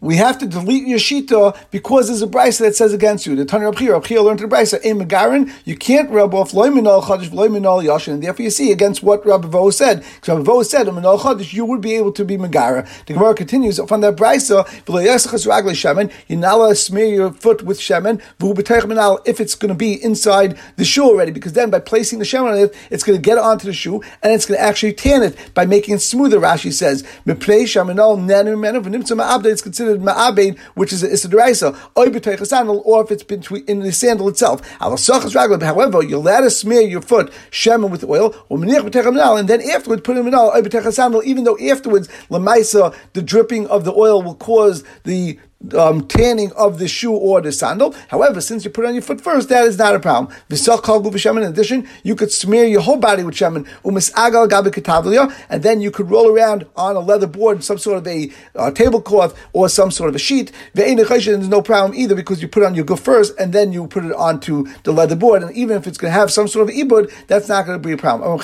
We 0.00 0.16
have 0.16 0.38
to 0.38 0.46
delete 0.46 0.86
your 0.86 0.98
shita 0.98 1.56
because 1.70 2.08
there's 2.08 2.20
a 2.20 2.26
brisa 2.26 2.58
that 2.58 2.76
says 2.76 2.92
against 2.92 3.24
you. 3.26 3.34
The 3.34 3.46
Tanya 3.46 3.70
Rabchir, 3.70 3.98
Rabchir 3.98 4.22
learned 4.22 4.40
the 4.40 4.44
brisa, 4.44 4.78
in 4.82 4.98
Megarin, 4.98 5.50
you 5.64 5.76
can't 5.76 6.10
rub 6.10 6.34
off 6.34 6.52
loiminol 6.52 7.02
chadish, 7.02 7.30
loiminol 7.30 7.82
yashin, 7.82 8.12
and 8.14 8.22
therefore 8.22 8.44
you 8.44 8.50
see 8.50 8.70
against 8.70 9.02
what 9.02 9.24
Rabbi 9.24 9.48
Vo 9.48 9.70
said. 9.70 10.04
Because 10.16 10.28
Rabbi 10.28 10.42
Vo 10.42 10.62
said, 10.62 10.88
minol 10.88 11.18
chadish, 11.18 11.54
you 11.54 11.64
would 11.64 11.80
be 11.80 11.94
able 11.94 12.12
to 12.12 12.22
be 12.22 12.36
Megara. 12.36 12.86
The 13.06 13.14
Gemara 13.14 13.34
continues, 13.34 13.80
from 13.80 14.02
that 14.02 14.16
brisa, 14.16 14.66
you're 16.28 16.38
not 16.38 16.54
allowed 16.54 16.68
to 16.68 16.74
smear 16.74 17.06
your 17.06 17.32
foot 17.32 17.62
with 17.62 17.80
shemen, 17.80 18.20
if 19.26 19.40
it's 19.40 19.54
going 19.54 19.68
to 19.70 19.74
be 19.74 20.04
inside 20.04 20.58
the 20.76 20.84
shoe 20.84 21.04
already, 21.04 21.30
because 21.32 21.54
then 21.54 21.70
by 21.70 21.80
placing 21.80 22.18
the 22.18 22.26
shemen 22.26 22.52
on 22.52 22.58
it, 22.58 22.74
it's 22.90 23.04
going 23.04 23.16
to 23.16 23.22
get 23.22 23.38
onto 23.38 23.64
the 23.66 23.72
shoe, 23.72 24.02
and 24.22 24.34
it's 24.34 24.44
going 24.44 24.58
to 24.58 24.62
actually 24.62 24.92
tan 24.92 25.22
it 25.22 25.54
by 25.54 25.64
making 25.64 25.94
it 25.94 26.00
smoother, 26.00 26.38
Rashi 26.38 26.70
says 26.70 26.89
says, 26.90 27.04
it's 29.50 29.62
considered 29.62 30.00
ma'abed, 30.00 30.58
which 30.74 30.92
is 30.92 31.02
a, 31.02 31.12
it's 31.12 31.24
a 31.24 31.28
deraisa, 31.28 31.76
or 31.94 32.44
sandal, 32.44 32.82
or 32.84 33.02
if 33.02 33.10
it's 33.10 33.22
between 33.22 33.64
in 33.66 33.80
the 33.80 33.92
sandal 33.92 34.28
itself. 34.28 34.60
However, 34.78 36.02
you're 36.02 36.18
allowed 36.18 36.40
to 36.40 36.50
smear 36.50 36.82
your 36.82 37.02
foot 37.02 37.32
shemen 37.50 37.90
with 37.90 38.04
oil, 38.04 38.34
and 38.50 39.48
then 39.48 39.60
afterwards 39.70 40.02
put 40.02 40.16
in 40.16 40.24
minal, 40.24 40.52
sandal, 40.92 41.22
even 41.24 41.44
though 41.44 41.58
afterwards, 41.58 42.08
the 42.28 43.22
dripping 43.24 43.66
of 43.68 43.84
the 43.84 43.92
oil 43.92 44.22
will 44.22 44.34
cause 44.34 44.84
the 45.04 45.38
um, 45.76 46.06
tanning 46.06 46.52
of 46.52 46.78
the 46.78 46.88
shoe 46.88 47.12
or 47.12 47.40
the 47.40 47.52
sandal. 47.52 47.94
However, 48.08 48.40
since 48.40 48.64
you 48.64 48.70
put 48.70 48.84
it 48.84 48.88
on 48.88 48.94
your 48.94 49.02
foot 49.02 49.20
first, 49.20 49.48
that 49.50 49.64
is 49.64 49.78
not 49.78 49.94
a 49.94 50.00
problem. 50.00 50.32
In 50.48 51.42
addition, 51.44 51.88
you 52.02 52.14
could 52.14 52.32
smear 52.32 52.64
your 52.64 52.80
whole 52.80 52.96
body 52.96 53.22
with 53.22 53.34
shemen, 53.34 53.66
and 55.50 55.62
then 55.62 55.80
you 55.80 55.90
could 55.90 56.10
roll 56.10 56.28
around 56.28 56.66
on 56.76 56.96
a 56.96 57.00
leather 57.00 57.26
board, 57.26 57.62
some 57.62 57.78
sort 57.78 57.98
of 57.98 58.06
a 58.06 58.30
uh, 58.56 58.70
tablecloth 58.70 59.38
or 59.52 59.68
some 59.68 59.90
sort 59.90 60.08
of 60.08 60.16
a 60.16 60.18
sheet. 60.18 60.52
There's 60.74 61.48
no 61.48 61.62
problem 61.62 61.98
either 61.98 62.14
because 62.14 62.42
you 62.42 62.48
put 62.48 62.62
on 62.62 62.74
your 62.74 62.84
go 62.84 62.96
first 62.96 63.38
and 63.38 63.52
then 63.52 63.72
you 63.72 63.86
put 63.86 64.04
it 64.04 64.12
onto 64.12 64.66
the 64.84 64.92
leather 64.92 65.16
board. 65.16 65.42
And 65.42 65.54
even 65.56 65.76
if 65.76 65.86
it's 65.86 65.98
going 65.98 66.12
to 66.12 66.18
have 66.18 66.30
some 66.30 66.48
sort 66.48 66.68
of 66.68 66.74
ibud, 66.74 67.12
that's 67.26 67.48
not 67.48 67.66
going 67.66 67.80
to 67.80 67.86
be 67.86 67.92
a 67.92 67.96
problem. 67.96 68.40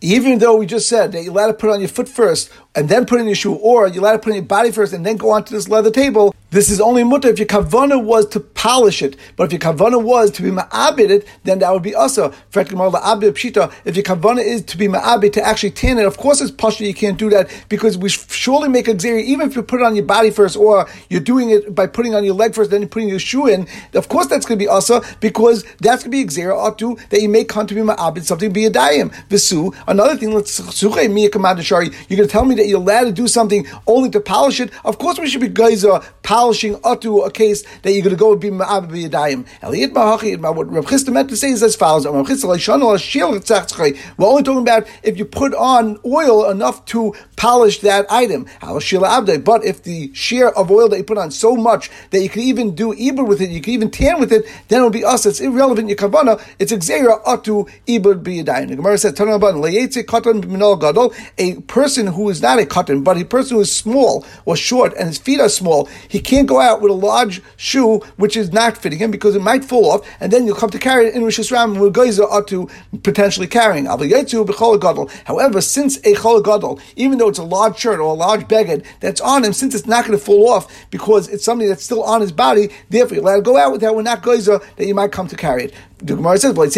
Even 0.00 0.38
though 0.38 0.56
we 0.56 0.66
just 0.66 0.88
said 0.88 1.12
that 1.12 1.22
you're 1.22 1.32
allowed 1.32 1.46
to 1.48 1.54
put 1.54 1.70
on 1.70 1.80
your 1.80 1.88
foot 1.88 2.08
first 2.08 2.50
and 2.74 2.88
then 2.88 3.06
put 3.06 3.20
in 3.20 3.26
your 3.26 3.34
shoe, 3.34 3.54
or 3.54 3.88
you're 3.88 4.02
allowed 4.02 4.12
to 4.12 4.18
put 4.18 4.30
in 4.30 4.36
your 4.36 4.44
body 4.44 4.70
first 4.70 4.92
and 4.92 5.04
then 5.04 5.16
go 5.16 5.30
onto 5.30 5.54
this 5.54 5.68
leather 5.68 5.90
table, 5.90 6.34
this 6.50 6.70
is 6.70 6.80
only 6.80 7.04
mutter 7.04 7.28
if 7.28 7.38
your 7.38 7.46
kavana 7.46 8.02
was 8.02 8.26
to 8.28 8.40
polish 8.40 9.02
it. 9.02 9.16
But 9.36 9.44
if 9.44 9.52
your 9.52 9.60
kavana 9.60 10.02
was 10.02 10.30
to 10.32 10.42
be 10.42 10.50
ma'abit 10.50 11.10
it, 11.10 11.26
then 11.44 11.60
that 11.60 11.72
would 11.72 11.82
be 11.82 11.94
also. 11.94 12.32
If 12.54 12.56
your 12.56 14.04
kavana 14.04 14.44
is 14.44 14.62
to 14.62 14.76
be 14.76 14.88
ma'abit, 14.88 15.32
to 15.34 15.46
actually 15.46 15.70
tan 15.70 15.98
it, 15.98 16.06
of 16.06 16.16
course 16.16 16.40
it's 16.40 16.50
pasha, 16.50 16.84
you 16.84 16.94
can't 16.94 17.18
do 17.18 17.30
that 17.30 17.50
because 17.68 17.96
we 17.96 18.08
surely 18.08 18.68
make 18.68 18.88
a 18.88 18.94
xeri, 18.94 19.22
even 19.22 19.48
if 19.48 19.56
you 19.56 19.62
put 19.62 19.80
it 19.80 19.84
on 19.84 19.94
your 19.94 20.04
body 20.04 20.30
first, 20.30 20.56
or 20.56 20.88
you're 21.08 21.20
doing 21.20 21.50
it 21.50 21.74
by 21.74 21.86
putting 21.86 22.14
on 22.14 22.24
your 22.24 22.34
leg 22.34 22.54
first, 22.54 22.70
then 22.70 22.80
you're 22.80 22.88
putting 22.88 23.08
your 23.08 23.18
shoe 23.18 23.46
in. 23.46 23.68
Of 23.94 24.08
course 24.08 24.26
that's 24.26 24.46
going 24.46 24.58
to 24.58 24.64
be 24.64 24.68
also 24.68 25.02
because 25.20 25.64
that's 25.80 26.02
going 26.02 26.10
to 26.12 26.24
be 26.24 26.24
xeri 26.24 26.56
ought 26.56 26.80
that 27.10 27.20
you 27.20 27.28
may 27.28 27.44
come 27.44 27.66
to 27.66 27.74
be 27.74 27.80
ma'abit, 27.80 28.24
something 28.24 28.52
be 28.52 28.66
a 28.66 28.70
dayim. 28.70 29.12
Visu. 29.28 29.70
Another 29.86 30.16
thing, 30.16 30.32
let's 30.32 30.58
you're 30.82 30.90
going 30.90 31.20
to 31.20 32.26
tell 32.26 32.44
me 32.44 32.54
that 32.54 32.66
you're 32.66 32.80
allowed 32.80 33.04
to 33.04 33.12
do 33.12 33.28
something 33.28 33.66
only 33.86 34.10
to 34.10 34.20
polish 34.20 34.60
it. 34.60 34.70
Of 34.84 34.98
course 34.98 35.18
we 35.18 35.28
should 35.28 35.40
be 35.40 35.48
geyser 35.48 36.00
polishing 36.40 36.80
to 37.00 37.18
a 37.20 37.30
case 37.30 37.62
that 37.82 37.92
you're 37.92 38.02
going 38.02 38.16
to 38.16 38.18
go 38.18 38.32
and 38.32 38.40
be 38.40 38.50
ma'ab 38.50 38.88
b'yadayim. 38.90 39.46
Eliyit 39.60 39.92
ma'hachi, 39.92 40.40
what 40.54 40.72
Rav 40.72 40.86
Chisda 40.86 41.12
meant 41.12 41.28
to 41.28 41.36
say 41.36 41.50
is 41.50 41.62
as 41.62 41.76
follows. 41.76 42.06
We're 42.06 42.12
only 42.16 42.24
talking 44.42 44.62
about 44.62 44.88
if 45.02 45.18
you 45.18 45.26
put 45.26 45.54
on 45.54 45.98
oil 46.06 46.48
enough 46.50 46.86
to 46.86 47.14
polish 47.36 47.80
that 47.80 48.10
item. 48.10 48.46
But 48.62 49.64
if 49.64 49.82
the 49.82 50.14
share 50.14 50.56
of 50.56 50.70
oil 50.70 50.88
that 50.88 50.96
you 50.96 51.04
put 51.04 51.18
on 51.18 51.30
so 51.30 51.56
much 51.56 51.90
that 52.08 52.22
you 52.22 52.30
can 52.30 52.40
even 52.40 52.74
do 52.74 52.94
ibur 52.94 53.26
with 53.28 53.42
it, 53.42 53.50
you 53.50 53.60
can 53.60 53.74
even 53.74 53.90
tan 53.90 54.18
with 54.18 54.32
it, 54.32 54.46
then 54.68 54.78
it'll 54.78 54.88
be 54.88 55.04
us. 55.04 55.26
It's 55.26 55.40
irrelevant. 55.40 55.88
Your 55.88 55.98
kavana, 55.98 56.42
it's 56.58 56.72
exera 56.72 57.22
atu 57.24 57.68
ibur 57.86 58.14
b'yadayim. 58.22 58.68
The 58.68 58.76
Gemara 58.76 58.96
says, 58.96 59.12
a 61.38 61.60
person 61.62 62.06
who 62.06 62.30
is 62.30 62.40
not 62.40 62.58
a 62.58 62.64
cotton, 62.64 63.02
but 63.02 63.18
a 63.18 63.24
person 63.26 63.56
who 63.56 63.60
is 63.60 63.76
small 63.76 64.24
or 64.46 64.56
short 64.56 64.94
and 64.94 65.08
his 65.08 65.18
feet 65.18 65.38
are 65.38 65.50
small, 65.50 65.86
he 66.08 66.20
can't 66.30 66.46
go 66.46 66.60
out 66.60 66.80
with 66.80 66.92
a 66.92 66.94
large 66.94 67.42
shoe 67.56 67.98
which 68.16 68.36
is 68.36 68.52
not 68.52 68.78
fitting 68.78 69.00
him 69.00 69.10
because 69.10 69.34
it 69.34 69.42
might 69.42 69.64
fall 69.64 69.90
off, 69.90 70.08
and 70.20 70.32
then 70.32 70.46
you'll 70.46 70.54
come 70.54 70.70
to 70.70 70.78
carry 70.78 71.08
it 71.08 71.14
in 71.14 71.24
Rosh 71.24 71.40
Hashanah 71.40 71.78
where 71.78 71.90
guys 71.90 72.20
are 72.20 72.44
to 72.44 72.70
potentially 73.02 73.48
carrying. 73.48 73.86
However, 73.86 75.60
since 75.60 75.96
a 75.98 76.14
chol 76.14 76.44
gadol, 76.44 76.80
even 76.94 77.18
though 77.18 77.28
it's 77.28 77.40
a 77.40 77.42
large 77.42 77.78
shirt 77.78 77.98
or 77.98 78.12
a 78.12 78.12
large 78.12 78.46
beged 78.46 78.84
that's 79.00 79.20
on 79.20 79.42
him, 79.44 79.52
since 79.52 79.74
it's 79.74 79.86
not 79.86 80.06
going 80.06 80.16
to 80.16 80.24
fall 80.24 80.48
off 80.48 80.72
because 80.90 81.28
it's 81.28 81.44
something 81.44 81.68
that's 81.68 81.84
still 81.84 82.04
on 82.04 82.20
his 82.20 82.30
body, 82.30 82.70
therefore 82.90 83.16
you 83.16 83.22
let 83.22 83.40
it 83.40 83.44
go 83.44 83.56
out 83.56 83.72
with 83.72 83.80
that. 83.80 83.96
We're 83.96 84.02
not 84.02 84.22
guys 84.22 84.46
that 84.46 84.62
you 84.78 84.94
might 84.94 85.10
come 85.10 85.26
to 85.26 85.36
carry 85.36 85.64
it 85.64 85.74
the 86.02 86.16
Gemara 86.16 86.38
says, 86.38 86.54
"Well, 86.54 86.68
it's 86.72 86.76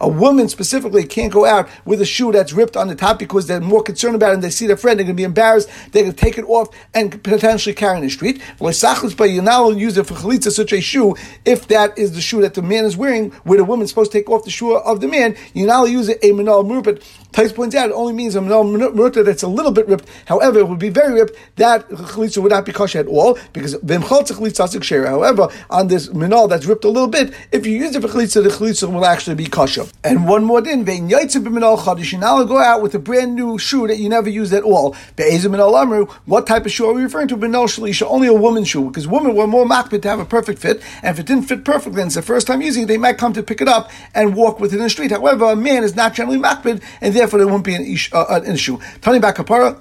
A 0.00 0.08
woman 0.08 0.48
specifically 0.48 1.04
can't 1.04 1.32
go 1.32 1.44
out 1.44 1.68
with 1.84 2.00
a 2.00 2.04
shoe 2.04 2.32
that's 2.32 2.52
ripped 2.52 2.76
on 2.76 2.88
the 2.88 2.94
top 2.94 3.18
because 3.18 3.46
they're 3.46 3.60
more 3.60 3.82
concerned 3.82 4.14
about 4.14 4.30
it 4.30 4.34
and 4.34 4.42
they 4.42 4.50
see 4.50 4.66
their 4.66 4.76
friend, 4.76 4.98
they're 4.98 5.04
going 5.04 5.16
to 5.16 5.20
be 5.20 5.24
embarrassed, 5.24 5.68
they're 5.92 6.02
going 6.02 6.14
to 6.14 6.18
take 6.20 6.38
it 6.38 6.44
off 6.44 6.68
and 6.94 7.22
potentially 7.22 7.74
carry 7.74 7.98
in 7.98 8.04
the 8.04 8.10
street. 8.10 8.40
You're 8.60 9.42
not 9.42 9.60
allowed 9.60 9.74
to 9.74 9.78
use 9.78 9.96
it 9.96 10.06
for 10.06 10.14
chalitza, 10.14 10.50
such 10.50 10.72
a 10.72 10.80
shoe, 10.80 11.14
if 11.44 11.68
that 11.68 11.96
is 11.98 12.14
the 12.14 12.20
shoe 12.20 12.40
that 12.42 12.54
the 12.54 12.62
man 12.62 12.84
is 12.84 12.96
wearing, 12.96 13.30
where 13.44 13.58
the 13.58 13.64
woman's 13.64 13.90
supposed 13.90 14.12
to 14.12 14.18
take 14.18 14.30
off 14.30 14.44
the 14.44 14.50
shoe 14.50 14.76
of 14.76 15.00
the 15.00 15.08
man, 15.08 15.36
you're 15.54 15.66
not 15.66 15.80
allowed 15.80 15.86
to 15.86 15.92
use 15.92 16.08
it 16.08 16.18
a 16.22 16.32
minal 16.32 16.64
murupet. 16.64 17.02
Tais 17.32 17.52
points 17.52 17.74
out 17.74 17.90
it 17.90 17.92
only 17.94 18.12
means 18.12 18.34
a 18.34 18.40
minal 18.40 18.64
murupet 18.64 19.24
that's 19.24 19.42
a 19.42 19.48
little 19.48 19.72
bit 19.72 19.86
ripped. 19.88 20.06
However, 20.26 20.58
it 20.58 20.68
would 20.68 20.78
be 20.78 20.90
very 20.90 21.14
ripped. 21.14 21.36
That 21.56 21.88
chalitza 21.88 22.42
would 22.42 22.52
not 22.52 22.64
be 22.64 22.72
kosher 22.72 23.00
at 23.00 23.06
all 23.06 23.38
because 23.52 23.72
However, 23.72 25.48
on 25.70 25.88
this 25.88 26.12
minal 26.12 26.48
that's 26.48 26.66
ripped 26.66 26.84
a 26.84 26.88
little 26.88 27.08
bit, 27.08 27.32
if 27.50 27.66
you 27.66 27.72
use 27.72 27.94
it 27.96 28.02
for 28.02 28.08
chalitza, 28.08 28.42
the 28.42 28.50
chalitza 28.50 28.92
will 28.92 29.06
actually 29.06 29.36
be 29.36 29.46
kosher. 29.46 29.84
And 30.04 30.26
one 30.28 30.44
more 30.44 30.60
din, 30.60 30.84
vein 30.84 31.08
yaitze 31.08 31.42
b'minol 31.42 31.78
chadish. 31.78 32.18
Now 32.18 32.42
go 32.44 32.58
out 32.58 32.82
with 32.82 32.94
a 32.94 32.98
brand 32.98 33.34
new 33.34 33.58
shoe 33.58 33.86
that 33.86 33.98
you 33.98 34.08
never 34.08 34.28
used 34.28 34.52
at 34.52 34.62
all. 34.62 34.94
Be'ezim 35.16 35.52
minol 35.52 35.80
amru. 35.80 36.06
What 36.26 36.46
type 36.46 36.66
of 36.66 36.72
shoe 36.72 36.88
are 36.88 36.92
we 36.92 37.02
referring 37.02 37.28
to? 37.28 37.36
B'minol 37.36 37.66
shalisha, 37.66 38.06
only 38.06 38.28
a 38.28 38.34
woman's 38.34 38.68
shoe, 38.68 38.84
because 38.84 39.06
women 39.08 39.34
were 39.34 39.46
more 39.46 39.64
makbid 39.64 40.02
to 40.02 40.08
have 40.08 40.20
a 40.20 40.24
perfect 40.24 40.58
fit, 40.58 40.82
and 41.02 41.16
if 41.16 41.20
it 41.20 41.26
didn't 41.26 41.44
fit 41.44 41.64
perfectly, 41.64 42.02
and 42.02 42.08
it's 42.08 42.16
the 42.16 42.22
first 42.22 42.46
time 42.46 42.60
using 42.62 42.84
it, 42.84 42.86
they 42.86 42.98
might 42.98 43.18
come 43.18 43.32
to 43.32 43.42
pick 43.42 43.60
it 43.60 43.68
up 43.68 43.90
and 44.14 44.34
walk 44.34 44.60
with 44.60 44.72
it 44.72 44.76
in 44.76 44.82
the 44.82 44.90
street. 44.90 45.10
However, 45.10 45.46
a 45.46 45.56
man 45.56 45.84
is 45.84 45.94
not 45.94 46.14
generally 46.14 46.38
makbid, 46.38 46.82
and 47.00 47.14
therefore 47.22 47.38
there 47.38 47.48
won't 47.48 47.64
be 47.64 47.74
an, 47.74 47.84
ish, 47.84 48.12
uh, 48.12 48.26
an 48.28 48.52
issue. 48.52 48.78
Tani 49.00 49.20
Bar 49.20 49.32
Kappara, 49.32 49.78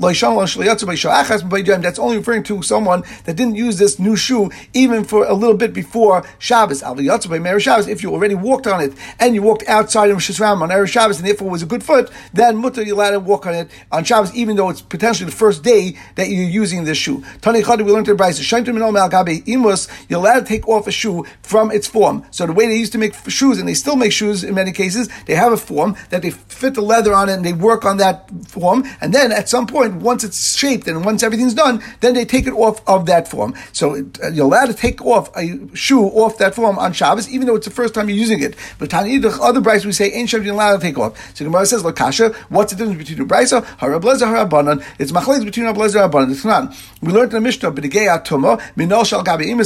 that's 1.82 2.00
only 2.00 2.18
referring 2.18 2.44
to 2.44 2.62
someone 2.62 3.04
that 3.26 3.36
didn't 3.36 3.56
use 3.56 3.78
this 3.80 3.98
new 3.98 4.16
shoe 4.16 4.52
even 4.74 5.04
for 5.04 5.26
a 5.26 5.34
little 5.34 5.58
bit 5.58 5.74
before 5.74 6.24
Shabbos. 6.38 6.84
If 6.84 8.04
you 8.04 8.12
already 8.12 8.36
walked 8.36 8.68
on 8.68 8.82
it 8.82 8.94
and 9.20 9.34
you 9.34 9.42
walked 9.42 9.68
outside 9.68 10.12
of 10.12 10.18
Hashanah 10.18 10.62
on 10.62 10.70
Erev 10.70 10.88
Shabbos 10.88 11.18
and 11.18 11.28
therefore 11.28 11.50
was 11.50 11.64
a 11.64 11.66
good 11.66 11.84
foot, 11.84 12.12
then 12.34 12.58
mutter 12.58 12.84
you're 12.84 12.96
allowed 12.96 13.12
to 13.12 13.20
walk 13.20 13.48
on 13.48 13.56
it 13.56 13.72
on 13.92 14.04
Shabbos, 14.04 14.34
even 14.36 14.56
though 14.56 14.70
it's 14.70 14.82
potentially 14.82 15.30
the 15.30 15.36
first 15.36 15.64
day 15.64 15.98
that 16.16 16.30
you're 16.30 16.44
using 16.44 16.84
this 16.84 16.98
shoe. 16.98 17.24
Tani 17.42 17.62
we 17.62 17.92
learned 17.92 18.08
in 18.08 18.18
the 18.18 18.24
Brisa, 18.24 18.42
you're 20.10 20.20
allowed 20.20 20.40
to 20.40 20.46
take 20.46 20.68
off 20.68 20.88
a 20.88 20.92
shoe 20.92 21.26
from 21.42 21.72
its 21.72 21.88
form. 21.88 22.24
So 22.30 22.46
the 22.46 22.54
way 22.54 22.68
they 22.68 22.78
used 22.78 22.92
to 22.92 22.98
make 22.98 23.16
shoes, 23.30 23.58
and 23.58 23.68
they 23.68 23.74
still 23.74 23.96
make 23.96 24.12
shoes 24.12 24.44
in 24.44 24.54
many 24.54 24.72
cases, 24.72 25.10
they 25.26 25.36
have 25.36 25.52
a 25.52 25.58
form 25.58 25.96
that 26.10 26.22
they 26.22 26.30
fit 26.32 26.76
the 26.76 26.82
leather 26.82 27.14
on 27.14 27.30
and 27.32 27.46
they 27.46 27.54
work 27.54 27.86
on 27.86 27.98
that 27.98 28.30
form, 28.48 28.86
and 29.02 29.14
then 29.14 29.32
at 29.32 29.50
some 29.50 29.68
point, 29.68 29.96
once 29.96 30.24
it's 30.24 30.58
shaped 30.58 30.88
and 30.88 31.04
once 31.06 31.24
everything's 31.24 31.54
done, 31.54 31.82
then 32.02 32.14
they 32.14 32.26
take 32.26 32.48
it 32.48 32.54
off 32.54 32.82
of 32.88 33.06
that 33.08 33.28
form. 33.28 33.54
So 33.74 34.06
uh, 34.24 34.30
you're 34.30 34.46
allowed 34.46 34.68
to 34.68 34.74
take 34.74 35.04
off 35.06 35.36
a 35.36 35.60
shoe 35.76 36.04
off 36.04 36.38
that 36.38 36.56
form 36.56 36.78
on 36.78 36.94
Shabbos, 36.94 37.30
even 37.30 37.48
though 37.48 37.56
it's 37.56 37.68
the 37.68 37.74
first 37.74 37.94
time 37.94 38.10
you're 38.10 38.18
using 38.18 38.42
it. 38.42 38.56
But 38.78 38.90
Tani, 38.90 39.18
the 39.18 39.30
other 39.42 39.62
Bryce 39.62 39.86
we 39.86 39.92
say 39.92 40.12
ain't 40.12 40.30
Shem 40.30 40.48
allowed 40.48 40.78
to 40.78 40.82
take 40.82 40.98
off. 40.98 41.36
So 41.36 41.46
Gemara 41.46 41.66
says, 41.66 41.84
Lakasha, 41.84 42.34
what's 42.50 42.72
the 42.72 42.78
difference 42.78 43.00
between 43.00 43.20
the 43.20 43.26
Bryce, 43.26 43.52
Harablazer, 43.52 44.28
Harabanan? 44.28 44.84
It's 45.00 45.12
Machlez 45.12 45.44
between 45.44 45.66
Harablazer 45.66 46.04
and 46.04 46.12
Harabanan. 46.12 46.32
It's 46.32 46.46
not. 46.46 46.76
We 47.02 47.12
learned 47.12 47.34
in 47.34 47.36
the 47.36 47.42
Mishnah, 47.42 47.72
B'digei 47.72 48.08
Atuma, 48.08 48.60
Minol 48.76 49.06
Shal 49.06 49.24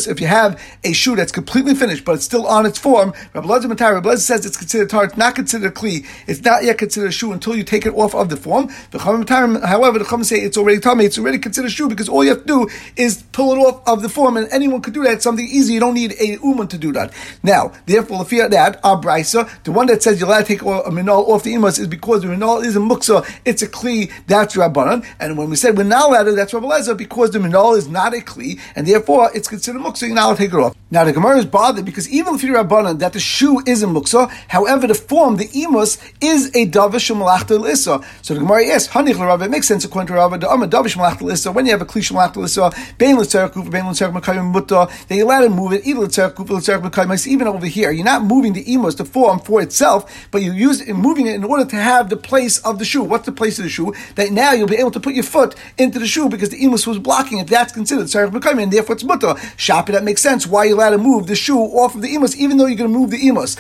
if 0.07 0.21
you 0.21 0.27
have 0.27 0.61
a 0.83 0.93
shoe 0.93 1.15
that's 1.15 1.31
completely 1.31 1.75
finished, 1.75 2.05
but 2.05 2.15
it's 2.15 2.25
still 2.25 2.47
on 2.47 2.65
its 2.65 2.77
form, 2.77 3.13
Rablazer 3.33 3.71
Matar, 3.71 4.01
Rablazer 4.01 4.19
says 4.19 4.45
it's 4.45 4.57
considered 4.57 4.89
tar, 4.89 5.05
it's 5.05 5.17
not 5.17 5.35
considered 5.35 5.67
a 5.67 5.71
kli, 5.71 6.05
it's 6.27 6.41
not 6.41 6.63
yet 6.63 6.77
considered 6.77 7.07
a 7.07 7.11
shoe 7.11 7.31
until 7.31 7.54
you 7.55 7.63
take 7.63 7.85
it 7.85 7.93
off 7.93 8.13
of 8.13 8.29
the 8.29 8.37
form. 8.37 8.69
However, 8.91 9.99
the 9.99 10.05
Chum 10.07 10.23
say 10.23 10.37
it's 10.37 10.57
already 10.57 10.79
tummy, 10.79 11.05
it's 11.05 11.17
already 11.17 11.39
considered 11.39 11.71
shoe 11.71 11.89
because 11.89 12.09
all 12.09 12.23
you 12.23 12.29
have 12.31 12.41
to 12.41 12.45
do 12.45 12.69
is 12.95 13.23
pull 13.31 13.53
it 13.53 13.57
off 13.57 13.87
of 13.87 14.01
the 14.01 14.09
form, 14.09 14.37
and 14.37 14.47
anyone 14.51 14.81
could 14.81 14.93
do 14.93 15.03
that. 15.03 15.13
It's 15.13 15.23
something 15.23 15.45
easy. 15.45 15.73
You 15.73 15.79
don't 15.79 15.93
need 15.93 16.13
a 16.19 16.37
uman 16.43 16.67
to 16.69 16.77
do 16.77 16.91
that. 16.93 17.13
Now, 17.43 17.71
therefore, 17.85 18.19
the 18.19 18.25
fear 18.25 18.49
that 18.49 18.79
our 18.83 19.01
brisa, 19.01 19.49
the 19.63 19.71
one 19.71 19.87
that 19.87 20.03
says 20.03 20.19
you're 20.19 20.29
allowed 20.29 20.41
to 20.41 20.45
take 20.45 20.61
a 20.61 20.65
minol 20.65 21.27
off 21.27 21.43
the 21.43 21.53
imas 21.53 21.79
is 21.79 21.87
because 21.87 22.21
the 22.21 22.27
minol 22.27 22.63
is 22.63 22.75
a 22.75 22.79
muksa, 22.79 23.25
it's 23.45 23.61
a 23.61 23.67
kli, 23.67 24.11
that's 24.27 24.55
rabbanon. 24.55 25.05
And 25.19 25.37
when 25.37 25.49
we 25.49 25.55
said 25.55 25.77
we're 25.77 25.83
not 25.83 26.09
allowed 26.09 26.23
to, 26.23 26.31
that's 26.33 26.53
Rabbi 26.53 26.93
because 26.93 27.31
the 27.31 27.39
minol 27.39 27.77
is 27.77 27.87
not 27.87 28.13
a 28.13 28.17
kli, 28.17 28.59
and 28.75 28.87
therefore 28.87 29.31
it's 29.33 29.47
considered 29.47 29.81
muksa, 29.81 30.07
you're 30.07 30.15
not 30.15 30.25
allowed 30.25 30.37
to 30.37 30.43
take 30.43 30.53
it 30.53 30.59
off. 30.59 30.75
Now 30.95 31.03
the 31.03 31.11
Gemara 31.11 31.39
is 31.39 31.45
bothered 31.45 31.83
because 31.83 32.09
even 32.09 32.35
if 32.35 32.41
you're 32.41 32.55
rabbanon, 32.55 32.99
that 32.99 33.11
the 33.11 33.19
shoe 33.19 33.61
is 33.67 33.83
a 33.83 33.85
muksa, 33.85 34.29
however 34.47 34.87
the 34.87 34.93
form, 34.93 35.35
the 35.35 35.49
imus, 35.49 35.99
is 36.21 36.47
a 36.55 36.65
davish 36.67 37.13
malachta 37.13 37.57
lissa. 37.57 37.99
So 38.21 38.33
the 38.33 38.39
Gemara 38.39 38.67
asks, 38.67 38.93
Hanich 38.93 39.19
Rav, 39.19 39.41
it 39.41 39.51
makes 39.51 39.67
sense 39.67 39.83
according 39.83 40.07
to 40.07 40.13
Rav, 40.13 40.39
the 40.39 40.49
Amma 40.49 40.69
davish 40.69 40.95
malachta 40.95 41.25
lissa, 41.25 41.51
when 41.51 41.65
you 41.65 41.73
have 41.73 41.81
a 41.81 41.85
kli 41.85 42.09
malachta 42.13 42.39
lissa, 42.39 42.71
bein 42.97 43.17
l'tzerek 43.17 43.51
kufa, 43.51 43.69
bein 43.69 43.89
l'tzerek 43.89 44.17
makayim 44.17 44.53
mutta, 44.53 44.87
then 45.09 45.17
you're 45.17 45.27
allowed 45.27 45.41
to 45.41 45.49
move 45.49 45.73
it, 45.73 45.85
either 45.85 45.99
l'tzerek 45.99 46.33
kufa, 46.33 46.53
l'tzerek 46.53 46.89
makayim, 46.89 47.27
even 47.27 47.45
over 47.45 47.65
here, 47.65 47.91
you're 47.91 48.05
not 48.05 48.23
moving 48.23 48.53
the 48.53 48.63
imus, 48.63 48.95
the 48.95 49.03
form 49.03 49.37
for 49.39 49.61
itself, 49.61 50.29
but 50.31 50.43
you 50.43 50.53
use 50.53 50.79
it, 50.79 50.93
moving 50.93 51.27
it 51.27 51.35
in 51.35 51.43
order 51.43 51.65
to 51.65 51.75
have 51.75 52.09
the 52.09 52.15
place 52.15 52.59
of 52.59 52.79
the 52.79 52.85
shoe. 52.85 53.03
What's 53.03 53.25
the 53.25 53.33
place 53.33 53.59
of 53.59 53.65
the 53.65 53.69
shoe? 53.69 53.93
That 54.15 54.31
now 54.31 54.53
you'll 54.53 54.69
be 54.69 54.77
able 54.77 54.91
to 54.91 55.01
put 55.01 55.13
your 55.13 55.25
foot 55.25 55.55
into 55.77 55.99
the 55.99 56.07
shoe 56.07 56.29
because 56.29 56.51
the 56.51 56.61
imus 56.61 56.87
was 56.87 56.99
blocking 56.99 57.39
it. 57.39 57.47
That's 57.47 57.73
considered 57.73 58.05
sarif 58.05 58.33
and 58.45 58.71
therefore 58.71 58.95
it's 58.95 59.03
mutter. 59.03 59.33
Shapi 59.57 59.87
that 59.87 60.05
makes 60.05 60.21
sense. 60.21 60.47
Why 60.47 60.63
you 60.63 60.84
allowed 60.85 60.97
to 60.97 61.03
move 61.03 61.27
the 61.27 61.35
shoe 61.35 61.57
off 61.57 61.95
of 61.95 62.01
the 62.01 62.09
imus, 62.09 62.35
even 62.35 62.57
though 62.57 62.65
you're 62.65 62.77
going 62.77 62.91
to 62.91 62.97
move 62.97 63.11
the 63.11 63.19
imus. 63.19 63.55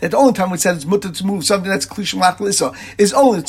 That 0.00 0.10
the 0.10 0.16
only 0.16 0.32
time 0.32 0.50
we 0.50 0.58
said 0.58 0.76
it's 0.76 0.84
mutter 0.84 1.10
to 1.10 1.26
move 1.26 1.44
something 1.44 1.70
that's 1.70 1.86
klishim 1.86 2.20
lachlisa 2.20 2.76
is 2.98 3.12
only 3.12 3.42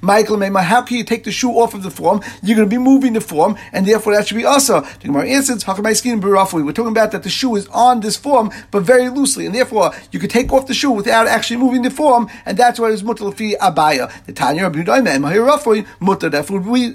Michael 0.00 0.40
How 0.62 0.82
can 0.82 0.96
you 0.96 1.04
take 1.04 1.24
the 1.24 1.32
shoe 1.32 1.52
off 1.52 1.74
of 1.74 1.82
the 1.82 1.90
form? 1.90 2.20
You're 2.42 2.56
going 2.56 2.68
to 2.68 2.74
be 2.74 2.82
moving 2.82 3.12
the 3.12 3.20
form, 3.20 3.56
and 3.72 3.86
therefore 3.86 4.14
that 4.14 4.28
should 4.28 4.36
be 4.36 4.44
also. 4.44 4.80
The 4.80 5.06
Gemara 5.06 5.28
answers, 5.28 5.66
We're 5.66 5.74
talking 5.74 6.88
about 6.88 7.12
that 7.12 7.22
the 7.22 7.30
shoe 7.30 7.56
is 7.56 7.66
on 7.68 8.00
this 8.00 8.16
form, 8.16 8.50
but 8.70 8.82
very 8.82 9.08
loosely, 9.08 9.46
and 9.46 9.54
therefore 9.54 9.92
you 10.12 10.18
could 10.18 10.30
take 10.30 10.52
off 10.52 10.66
the 10.66 10.74
shoe 10.74 10.90
without 10.90 11.26
actually 11.26 11.56
moving 11.58 11.82
the 11.82 11.90
form, 11.90 12.28
and 12.46 12.56
that's 12.56 12.78
why 12.78 12.90
it's 12.90 13.02
mutter 13.02 13.30
fi 13.32 13.54
abaya. 13.56 14.10
The 14.26 14.32
Tanya 14.32 14.64
Rabbi 14.64 14.82
Yudaim, 14.82 15.86
mutter. 16.00 16.28
That 16.28 16.50
would 16.50 16.64
be 16.64 16.90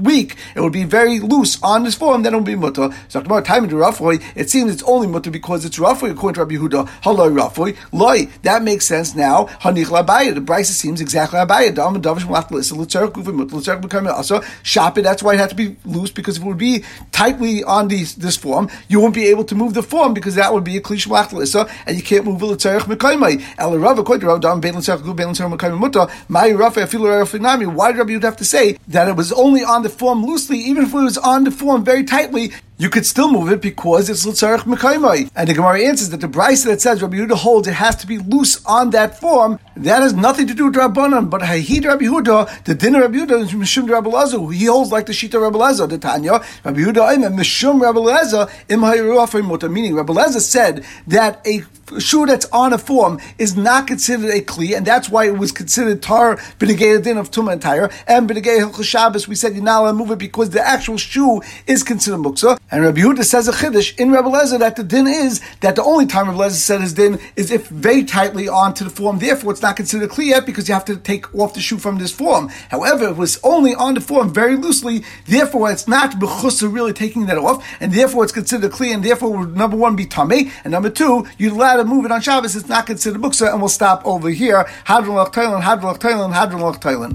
weak. 0.00 0.36
It 0.54 0.60
would 0.60 0.72
be 0.72 0.75
very 0.84 1.20
loose 1.20 1.62
on 1.62 1.84
this 1.84 1.94
form. 1.94 2.22
Then 2.22 2.34
it 2.34 2.36
would 2.36 2.46
be 2.46 2.54
mutter. 2.54 2.90
So 3.08 3.20
time 3.22 3.68
Rafoy, 3.68 4.22
it 4.34 4.50
seems 4.50 4.72
it's 4.72 4.82
only 4.84 5.06
mutter 5.06 5.30
because 5.30 5.64
it's 5.64 5.78
Rafoy 5.78 6.10
according 6.10 6.34
to 6.34 6.40
Rabbi 6.40 6.54
Yehuda. 6.54 6.88
Hello 7.02 7.30
Rafoy, 7.30 7.76
loy. 7.92 8.28
That 8.42 8.62
makes 8.62 8.86
sense 8.86 9.14
now. 9.14 9.46
Hanich 9.62 9.86
labaya. 9.86 10.34
The 10.34 10.40
Bryce 10.40 10.68
seems 10.68 11.00
exactly 11.00 11.38
abaya. 11.38 11.74
Dam 11.74 12.00
davish 12.00 12.26
malachlis. 12.26 12.72
L'tzarek 12.72 13.12
gufim 13.12 13.34
mutter. 13.34 13.56
L'tzarek 13.56 13.80
becoming 13.80 14.12
also 14.12 14.40
shop 14.62 14.98
it. 14.98 15.02
That's 15.02 15.22
why 15.22 15.34
it 15.34 15.40
had 15.40 15.50
to 15.50 15.56
be 15.56 15.76
loose 15.84 16.10
because 16.10 16.36
if 16.36 16.42
it 16.42 16.46
would 16.46 16.58
be 16.58 16.84
tightly 17.12 17.64
on 17.64 17.88
these, 17.88 18.14
this 18.16 18.36
form, 18.36 18.68
you 18.88 19.00
won't 19.00 19.14
be 19.14 19.26
able 19.26 19.44
to 19.44 19.54
move 19.54 19.74
the 19.74 19.82
form 19.82 20.14
because 20.14 20.34
that 20.34 20.52
would 20.52 20.64
be 20.64 20.76
a 20.76 20.80
klish 20.80 21.06
malachlis, 21.06 21.54
and 21.86 21.96
you 21.96 22.02
can't 22.02 22.24
move 22.24 22.40
the 22.40 22.46
l'tzarek 22.46 22.80
mekaymai. 22.80 23.42
El 23.58 23.78
Rav 23.78 23.98
according 23.98 24.20
to 24.20 24.26
Rav 24.26 24.40
Dam 24.40 24.60
bein 24.60 24.74
l'tzarek 24.76 25.02
gu 25.02 25.14
bein 25.14 25.28
l'tzarek 25.28 25.56
mekaymai 25.56 25.78
mutter. 25.78 26.06
My 26.28 26.50
Rav 26.50 26.74
afilu 26.74 27.08
Rav 27.08 27.32
Why 27.76 27.92
did 27.92 27.98
Rabbi 27.98 28.12
Yehuda 28.12 28.22
have 28.22 28.36
to 28.38 28.44
say 28.44 28.78
that 28.88 29.08
it 29.08 29.16
was 29.16 29.32
only 29.32 29.62
on 29.62 29.82
the 29.82 29.88
form 29.88 30.24
loosely, 30.24 30.65
even 30.66 30.84
if 30.84 30.92
it 30.92 30.96
was 30.96 31.18
on 31.18 31.44
to 31.44 31.50
form 31.50 31.84
very 31.84 32.04
tightly? 32.04 32.52
You 32.78 32.90
could 32.90 33.06
still 33.06 33.30
move 33.30 33.50
it 33.50 33.62
because 33.62 34.10
it's 34.10 34.26
l'tzarech 34.26 34.60
mekaymai. 34.60 35.30
And 35.34 35.48
the 35.48 35.54
Gemara 35.54 35.80
answers 35.80 36.10
that 36.10 36.20
the 36.20 36.28
Bryce 36.28 36.64
that 36.64 36.80
says 36.82 37.00
Rabbi 37.00 37.16
Yehuda 37.16 37.32
holds 37.32 37.66
it 37.66 37.74
has 37.74 37.96
to 37.96 38.06
be 38.06 38.18
loose 38.18 38.62
on 38.66 38.90
that 38.90 39.18
form. 39.18 39.58
That 39.76 40.02
has 40.02 40.12
nothing 40.12 40.46
to 40.48 40.54
do 40.54 40.66
with 40.66 40.74
Rabbanon, 40.74 41.30
but 41.30 41.40
Hahid 41.40 41.86
Rabbi 41.86 42.04
Yehuda, 42.04 42.64
the 42.64 42.74
dinner 42.74 43.00
Rabbi 43.00 43.16
Yehuda 43.16 43.42
is 43.42 43.52
Mishum 43.52 43.88
Rabbi 43.88 44.10
Lezer. 44.10 44.52
He 44.52 44.66
holds 44.66 44.92
like 44.92 45.06
the 45.06 45.12
Shita 45.12 45.40
Rabbi 45.40 45.56
Lezer, 45.58 45.88
the 45.88 45.98
Tanya. 45.98 46.42
Rabbi 46.64 46.80
Yehuda 46.80 47.14
Ayman 47.14 47.34
Mishum 47.34 47.80
Rabbi 47.80 47.98
Lezer 47.98 48.50
im 48.68 49.48
Muta. 49.48 49.68
Meaning 49.68 49.94
Rabbi 49.94 50.12
Lezer 50.12 50.40
said 50.40 50.84
that 51.06 51.46
a 51.46 51.62
shoe 51.98 52.26
that's 52.26 52.46
on 52.46 52.72
a 52.72 52.78
form 52.78 53.20
is 53.38 53.56
not 53.56 53.86
considered 53.86 54.30
a 54.30 54.40
kli, 54.40 54.76
and 54.76 54.84
that's 54.86 55.08
why 55.08 55.26
it 55.26 55.38
was 55.38 55.52
considered 55.52 56.02
tar 56.02 56.36
b'negei 56.58 57.02
din 57.02 57.16
of 57.16 57.30
tumah 57.30 57.52
and 57.52 57.62
tire, 57.62 57.90
and 58.06 58.28
b'negei 58.28 58.58
hilchos 58.58 58.84
Shabbos. 58.84 59.28
We 59.28 59.34
said 59.34 59.54
you're 59.54 59.62
not 59.62 59.82
allowed 59.82 59.92
to 59.92 59.96
move 59.98 60.10
it 60.10 60.18
because 60.18 60.50
the 60.50 60.66
actual 60.66 60.96
shoe 60.96 61.42
is 61.66 61.82
considered 61.82 62.18
muksa. 62.18 62.58
And 62.68 62.82
Rabbi 62.82 63.00
Yehuda 63.00 63.22
says 63.22 63.46
a 63.46 63.52
chiddush 63.52 63.96
in 63.96 64.10
Rabbi 64.10 64.28
Lezer 64.28 64.58
that 64.58 64.74
the 64.74 64.82
din 64.82 65.06
is 65.06 65.40
that 65.60 65.76
the 65.76 65.84
only 65.84 66.04
time 66.04 66.28
Rabbi 66.28 66.48
Lezer 66.48 66.54
said 66.54 66.80
his 66.80 66.94
din 66.94 67.20
is 67.36 67.52
if 67.52 67.68
very 67.68 68.02
tightly 68.02 68.48
onto 68.48 68.82
the 68.82 68.90
form. 68.90 69.20
Therefore, 69.20 69.52
it's 69.52 69.62
not 69.62 69.76
considered 69.76 70.10
kli 70.10 70.26
yet 70.26 70.46
because 70.46 70.66
you 70.66 70.74
have 70.74 70.84
to 70.86 70.96
take 70.96 71.32
off 71.32 71.54
the 71.54 71.60
shoe 71.60 71.78
from 71.78 71.98
this 71.98 72.10
form. 72.10 72.48
However, 72.70 73.06
it 73.06 73.16
was 73.16 73.38
only 73.44 73.72
on 73.76 73.94
the 73.94 74.00
form 74.00 74.34
very 74.34 74.56
loosely. 74.56 75.04
Therefore, 75.26 75.70
it's 75.70 75.86
not 75.86 76.18
b'chusa 76.18 76.72
really 76.72 76.92
taking 76.92 77.26
that 77.26 77.38
off, 77.38 77.64
and 77.78 77.92
therefore 77.92 78.24
it's 78.24 78.32
considered 78.32 78.72
kli, 78.72 78.92
and 78.92 79.04
therefore 79.04 79.46
number 79.46 79.76
one 79.76 79.94
be 79.94 80.04
tamei, 80.04 80.50
and 80.64 80.72
number 80.72 80.90
two 80.90 81.24
you're 81.38 81.52
allowed 81.52 81.76
to 81.76 81.84
move 81.84 82.04
it 82.04 82.10
on 82.10 82.20
Shabbos. 82.20 82.56
It's 82.56 82.68
not 82.68 82.86
considered 82.86 83.22
muksa, 83.22 83.48
and 83.48 83.60
we'll 83.60 83.68
stop 83.68 84.04
over 84.04 84.28
here. 84.30 84.64
Hadron 84.86 85.14
Thailand, 85.26 85.62
Hadron 85.62 85.94
Thailand, 85.94 86.32
Hadron 86.34 86.60
Thailand. 86.74 87.14